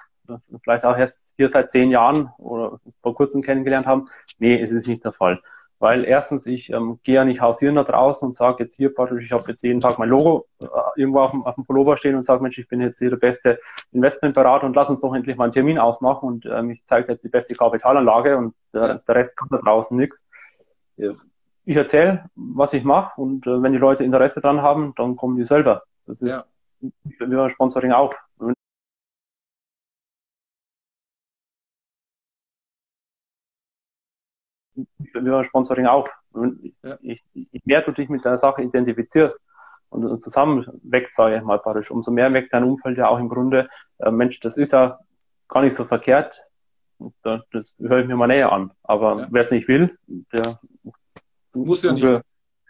[0.62, 4.08] vielleicht auch erst hier seit zehn Jahren oder vor kurzem kennengelernt haben.
[4.38, 5.40] Nee, es ist nicht der Fall.
[5.82, 9.24] Weil erstens, ich ähm, gehe ja nicht hausieren da draußen und sage jetzt hier praktisch,
[9.24, 12.14] ich habe jetzt jeden Tag mein Logo äh, irgendwo auf dem, auf dem Pullover stehen
[12.14, 13.58] und sage, Mensch, ich bin jetzt hier der beste
[13.90, 17.24] Investmentberater und lass uns doch endlich mal einen Termin ausmachen und ähm, ich zeige jetzt
[17.24, 20.24] die beste Kapitalanlage und äh, der Rest kann da draußen nichts.
[21.64, 25.36] Ich erzähle, was ich mache und äh, wenn die Leute Interesse dran haben, dann kommen
[25.36, 25.82] die selber.
[26.06, 26.44] Das ist, ja
[26.80, 28.14] wie beim Sponsoring auch.
[28.38, 28.52] Wie
[35.14, 36.08] beim Sponsoring auch.
[36.82, 36.98] Ja.
[37.02, 39.40] Ich, je mehr du dich mit deiner Sache identifizierst
[39.90, 43.18] und, und zusammen wächst, sage ich mal parisch, umso mehr weckt dein Umfeld ja auch
[43.18, 43.68] im Grunde,
[43.98, 44.98] äh, Mensch, das ist ja
[45.48, 46.42] gar nicht so verkehrt,
[47.22, 48.72] das, das höre ich mir mal näher an.
[48.82, 49.28] Aber ja.
[49.30, 49.96] wer es nicht will,
[50.32, 50.58] der
[51.52, 52.22] muss ja nicht.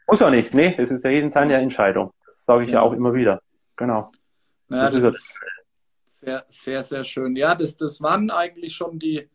[0.08, 2.12] Muss ja nicht, nee, es ist ja jeden seine Entscheidung.
[2.26, 3.40] Das sage ich ja, ja auch immer wieder.
[3.76, 4.08] Genau.
[4.68, 5.40] Ja, das, das ist
[6.06, 7.36] sehr, sehr, sehr schön.
[7.36, 9.30] Ja, das, das waren eigentlich schon die,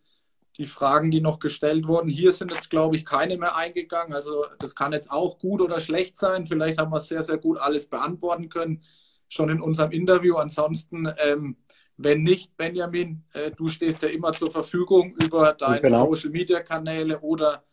[0.57, 2.09] die Fragen, die noch gestellt wurden.
[2.09, 4.13] Hier sind jetzt, glaube ich, keine mehr eingegangen.
[4.13, 6.47] Also das kann jetzt auch gut oder schlecht sein.
[6.47, 8.83] Vielleicht haben wir sehr, sehr gut alles beantworten können,
[9.29, 10.35] schon in unserem Interview.
[10.37, 11.57] Ansonsten, ähm,
[11.95, 16.07] wenn nicht, Benjamin, äh, du stehst ja immer zur Verfügung über deine genau.
[16.13, 17.63] Social-Media-Kanäle oder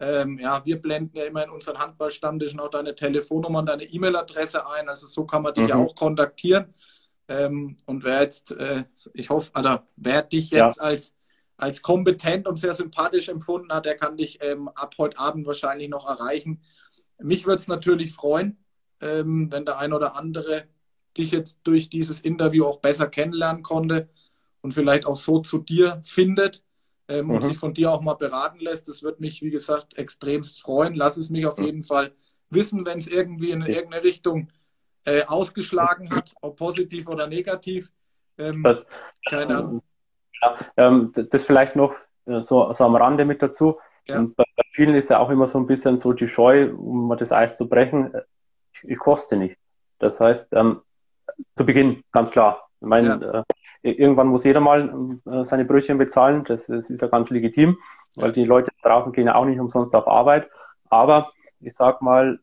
[0.00, 4.66] ähm, ja, wir blenden ja immer in unseren Handballstammtischen auch deine Telefonnummer und deine E-Mail-Adresse
[4.68, 4.88] ein.
[4.88, 5.74] Also so kann man dich mhm.
[5.74, 6.74] auch kontaktieren.
[7.28, 8.82] Ähm, und wer jetzt, äh,
[9.14, 10.82] ich hoffe, also wer dich jetzt ja.
[10.82, 11.14] als,
[11.56, 15.88] als kompetent und sehr sympathisch empfunden hat, der kann dich ähm, ab heute Abend wahrscheinlich
[15.88, 16.62] noch erreichen.
[17.18, 18.58] Mich würde es natürlich freuen,
[19.00, 20.64] ähm, wenn der ein oder andere
[21.16, 24.08] dich jetzt durch dieses Interview auch besser kennenlernen konnte
[24.60, 26.64] und vielleicht auch so zu dir findet
[27.08, 27.30] ähm, mhm.
[27.32, 28.88] und sich von dir auch mal beraten lässt.
[28.88, 30.94] Das würde mich, wie gesagt, extremst freuen.
[30.94, 31.64] Lass es mich auf mhm.
[31.64, 32.12] jeden Fall
[32.50, 34.50] wissen, wenn es irgendwie in irgendeine Richtung
[35.04, 37.92] äh, ausgeschlagen hat, ob positiv oder negativ.
[38.38, 38.86] Ähm, das,
[39.28, 39.82] keine Ahnung.
[40.40, 41.94] Ja, ähm, das vielleicht noch
[42.26, 43.78] äh, so, so am Rande mit dazu.
[44.06, 44.20] Ja.
[44.20, 47.16] Bei, bei, vielen ist ja auch immer so ein bisschen so die Scheu, um mal
[47.16, 48.12] das Eis zu brechen.
[48.72, 49.60] Ich, ich koste nichts.
[49.98, 50.80] Das heißt, ähm,
[51.56, 52.68] zu Beginn, ganz klar.
[52.80, 53.44] Ich meine, ja.
[53.82, 56.44] äh, irgendwann muss jeder mal äh, seine Brötchen bezahlen.
[56.44, 57.78] Das, das, ist ja ganz legitim,
[58.16, 60.48] weil die Leute draußen gehen ja auch nicht umsonst auf Arbeit.
[60.90, 61.30] Aber
[61.60, 62.40] ich sag mal,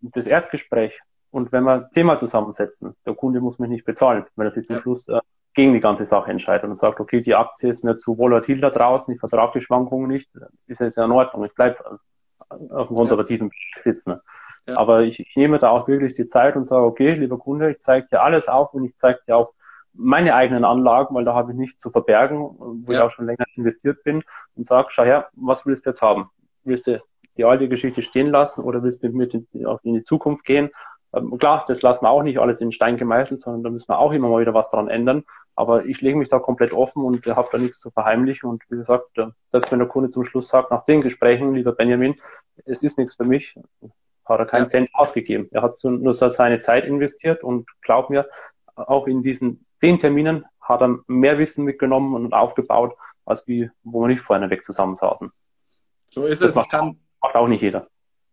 [0.00, 1.00] das Erstgespräch
[1.30, 4.78] und wenn wir Thema zusammensetzen, der Kunde muss mich nicht bezahlen, wenn er sich zum.
[4.78, 5.20] Schluss äh,
[5.54, 8.70] gegen die ganze Sache entscheidet und sagt, okay, die Aktie ist mir zu volatil da
[8.70, 10.30] draußen, ich vertrage die Schwankungen nicht,
[10.66, 11.98] ist es ja in Ordnung, ich bleibe
[12.70, 13.82] auf dem konservativen ja.
[13.82, 14.20] sitzen.
[14.66, 14.76] Ja.
[14.76, 17.80] Aber ich, ich nehme da auch wirklich die Zeit und sage, okay, lieber Kunde, ich
[17.80, 19.52] zeige dir alles auf und ich zeige dir auch
[19.92, 22.98] meine eigenen Anlagen, weil da habe ich nichts zu verbergen, wo ja.
[22.98, 24.22] ich auch schon länger investiert bin
[24.54, 26.30] und sage, schau her, was willst du jetzt haben?
[26.62, 27.02] Willst du
[27.36, 30.70] die alte Geschichte stehen lassen oder willst du mit mir in, in die Zukunft gehen?
[31.12, 33.98] Ähm, klar, das lassen wir auch nicht alles in Stein gemeißelt, sondern da müssen wir
[33.98, 35.24] auch immer mal wieder was dran ändern.
[35.56, 38.48] Aber ich lege mich da komplett offen und habe da nichts zu verheimlichen.
[38.48, 41.72] Und wie gesagt, äh, selbst wenn der Kunde zum Schluss sagt, nach zehn Gesprächen, lieber
[41.72, 42.14] Benjamin,
[42.64, 43.54] es ist nichts für mich,
[44.24, 44.68] hat er keinen ja.
[44.68, 45.48] Cent ausgegeben.
[45.50, 48.28] Er hat nur seine Zeit investiert und glaub mir,
[48.76, 52.94] auch in diesen zehn Terminen hat er mehr Wissen mitgenommen und aufgebaut,
[53.24, 55.32] als wie, wo wir nicht vorne weg zusammensaßen.
[56.08, 56.54] So ist das es.
[56.54, 57.88] Macht, kann, macht auch nicht jeder.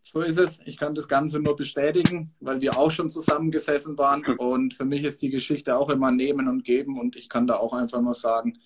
[0.09, 0.61] So ist es.
[0.63, 4.23] Ich kann das Ganze nur bestätigen, weil wir auch schon zusammengesessen waren.
[4.37, 6.97] Und für mich ist die Geschichte auch immer nehmen und geben.
[6.97, 8.57] Und ich kann da auch einfach nur sagen,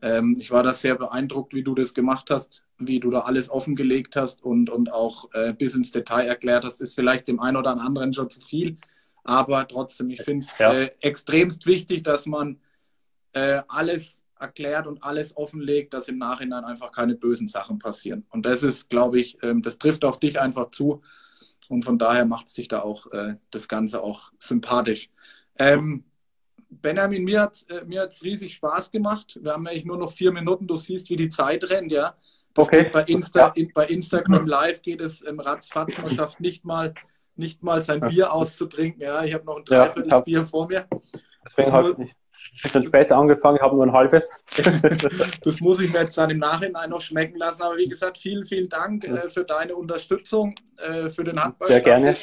[0.00, 3.50] ähm, ich war da sehr beeindruckt, wie du das gemacht hast, wie du da alles
[3.50, 6.80] offengelegt hast und, und auch äh, bis ins Detail erklärt hast.
[6.80, 8.78] Ist vielleicht dem einen oder anderen schon zu viel.
[9.22, 10.72] Aber trotzdem, ich finde es ja.
[10.72, 12.58] äh, extremst wichtig, dass man
[13.34, 18.26] äh, alles erklärt und alles offenlegt, dass im Nachhinein einfach keine bösen Sachen passieren.
[18.30, 21.02] Und das ist, glaube ich, ähm, das trifft auf dich einfach zu.
[21.68, 25.10] Und von daher macht sich da auch äh, das Ganze auch sympathisch.
[25.58, 26.04] Ähm,
[26.68, 29.38] Benjamin, mir hat es äh, mir riesig Spaß gemacht.
[29.42, 30.66] Wir haben eigentlich nur noch vier Minuten.
[30.66, 32.14] Du siehst, wie die Zeit rennt, ja.
[32.54, 32.88] Das okay.
[32.92, 35.98] Bei, Insta, in, bei Instagram Live geht es im Ratzfatz.
[35.98, 36.94] Man schafft nicht mal,
[37.34, 39.02] nicht mal sein Bier auszutrinken.
[39.02, 40.86] Ja, ich habe noch ein Dreiviertel ja, Bier vor mir.
[41.44, 42.16] Deswegen halt nicht.
[42.64, 44.28] Ich bin später angefangen, habe nur ein halbes.
[45.42, 47.62] das muss ich mir jetzt dann im Nachhinein noch schmecken lassen.
[47.62, 51.68] Aber wie gesagt, vielen, vielen Dank äh, für deine Unterstützung, äh, für den Handball.
[51.68, 52.16] Sehr gerne.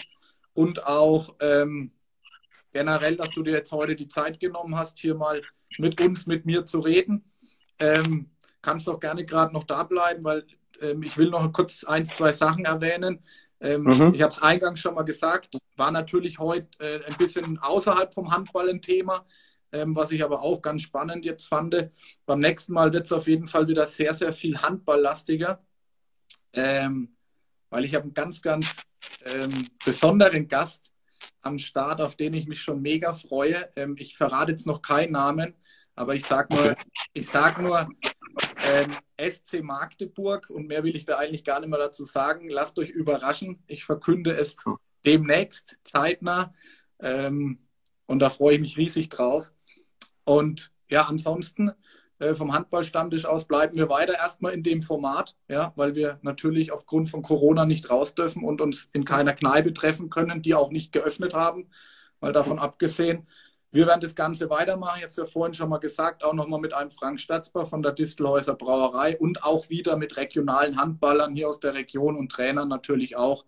[0.53, 1.91] Und auch ähm,
[2.71, 5.41] generell, dass du dir jetzt heute die Zeit genommen hast, hier mal
[5.77, 7.31] mit uns, mit mir zu reden.
[7.79, 8.31] Ähm,
[8.61, 10.45] kannst doch gerne gerade noch da bleiben, weil
[10.81, 13.23] ähm, ich will noch kurz ein, zwei Sachen erwähnen.
[13.59, 14.13] Ähm, mhm.
[14.13, 18.31] Ich habe es eingangs schon mal gesagt, war natürlich heute äh, ein bisschen außerhalb vom
[18.31, 19.25] Handball ein Thema
[19.73, 21.89] ähm, was ich aber auch ganz spannend jetzt fand.
[22.25, 25.61] Beim nächsten Mal wird es auf jeden Fall wieder sehr, sehr viel handballlastiger,
[26.53, 27.09] ähm,
[27.69, 28.77] weil ich habe einen ganz, ganz
[29.25, 30.93] ähm, besonderen Gast
[31.41, 33.69] am Start, auf den ich mich schon mega freue.
[33.75, 35.55] Ähm, ich verrate jetzt noch keinen Namen,
[35.95, 36.75] aber ich sage nur,
[37.13, 37.89] ich sag nur
[38.71, 42.47] ähm, SC Magdeburg und mehr will ich da eigentlich gar nicht mehr dazu sagen.
[42.49, 43.63] Lasst euch überraschen.
[43.67, 44.55] Ich verkünde es
[45.05, 46.53] demnächst, zeitnah.
[46.99, 47.59] Ähm,
[48.05, 49.51] und da freue ich mich riesig drauf.
[50.25, 51.71] Und ja, ansonsten
[52.19, 56.71] äh, vom Handballstammtisch aus bleiben wir weiter erstmal in dem Format, ja, weil wir natürlich
[56.71, 60.71] aufgrund von Corona nicht raus dürfen und uns in keiner Kneipe treffen können, die auch
[60.71, 61.69] nicht geöffnet haben,
[62.19, 63.27] weil davon abgesehen.
[63.71, 65.01] Wir werden das Ganze weitermachen.
[65.03, 68.53] Es ja vorhin schon mal gesagt, auch nochmal mit einem Frank Statzber von der Distelhäuser
[68.53, 73.45] Brauerei und auch wieder mit regionalen Handballern hier aus der Region und Trainern natürlich auch.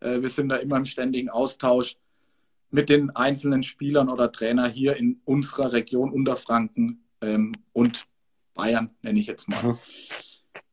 [0.00, 1.96] Äh, wir sind da immer im ständigen Austausch
[2.70, 8.06] mit den einzelnen Spielern oder Trainer hier in unserer Region Unterfranken ähm, und
[8.54, 9.62] Bayern, nenne ich jetzt mal.
[9.62, 9.78] Mhm.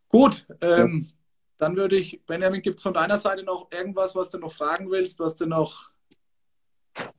[0.09, 1.13] Gut, ähm, ja.
[1.57, 4.89] dann würde ich, Benjamin, gibt es von deiner Seite noch irgendwas, was du noch fragen
[4.89, 5.91] willst, was du noch.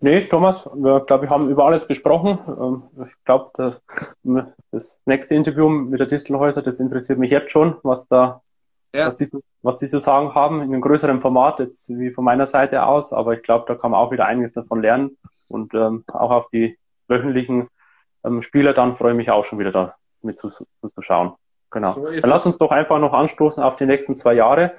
[0.01, 2.39] Nee, Thomas, wir glaube, wir haben über alles gesprochen.
[2.49, 3.83] Ähm, ich glaube, das,
[4.70, 8.43] das nächste Interview mit der Distelhäuser, das interessiert mich jetzt schon, was da
[8.95, 9.07] ja.
[9.07, 9.28] was, die,
[9.62, 13.12] was die zu sagen haben, in einem größeren Format, jetzt wie von meiner Seite aus.
[13.12, 15.16] Aber ich glaube, da kann man auch wieder einiges davon lernen.
[15.49, 16.78] Und ähm, auch auf die
[17.09, 17.68] wöchentlichen
[18.24, 20.66] ähm, Spieler, dann freue ich mich auch schon wieder da mit zu, zu,
[21.01, 21.34] schauen.
[21.70, 21.93] Genau.
[21.93, 24.72] So dann lass uns doch einfach noch anstoßen auf die nächsten zwei Jahre.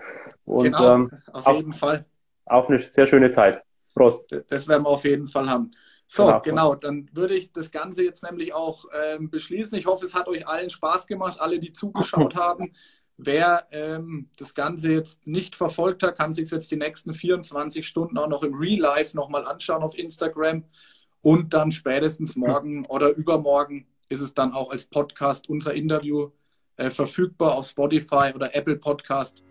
[0.46, 2.06] Und, genau, ähm, auf jeden auf, Fall.
[2.46, 3.62] Auf eine sehr schöne Zeit.
[3.94, 4.24] Prost.
[4.50, 5.72] Das werden wir auf jeden Fall haben.
[6.06, 6.40] So, genau.
[6.42, 6.76] genau.
[6.76, 9.78] Dann würde ich das Ganze jetzt nämlich auch ähm, beschließen.
[9.78, 12.74] Ich hoffe, es hat euch allen Spaß gemacht, alle, die zugeschaut haben.
[13.18, 18.16] Wer ähm, das Ganze jetzt nicht verfolgt hat, kann sich jetzt die nächsten 24 Stunden
[18.18, 20.64] auch noch im Real Life nochmal anschauen auf Instagram.
[21.22, 26.30] Und dann spätestens morgen oder übermorgen ist es dann auch als Podcast unser Interview
[26.78, 29.44] äh, verfügbar auf Spotify oder Apple Podcast.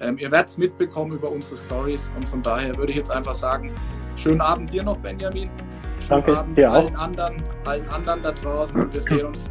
[0.00, 3.36] Ähm, ihr werdet es mitbekommen über unsere Stories und von daher würde ich jetzt einfach
[3.36, 3.72] sagen,
[4.16, 5.48] schönen Abend dir noch, Benjamin.
[6.00, 7.00] Schönen Danke, Abend dir allen auch.
[7.00, 9.48] anderen, allen anderen da draußen und wir sehen uns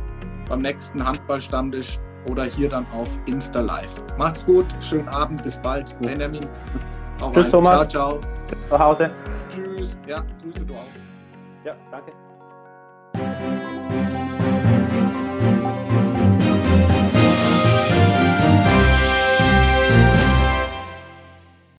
[0.50, 1.98] beim nächsten Handballstammtisch
[2.30, 4.04] oder hier dann auf Insta Live.
[4.18, 6.00] Macht's gut, schönen Abend, bis bald.
[6.00, 6.48] Benjamin.
[7.34, 7.50] Tschüss.
[7.50, 7.90] Thomas.
[7.90, 8.22] Ciao, ciao.
[8.70, 9.12] Zu Hause.
[9.50, 9.98] Tschüss.
[10.08, 10.86] Ja, Grüße du auch.
[11.64, 12.12] Ja, danke.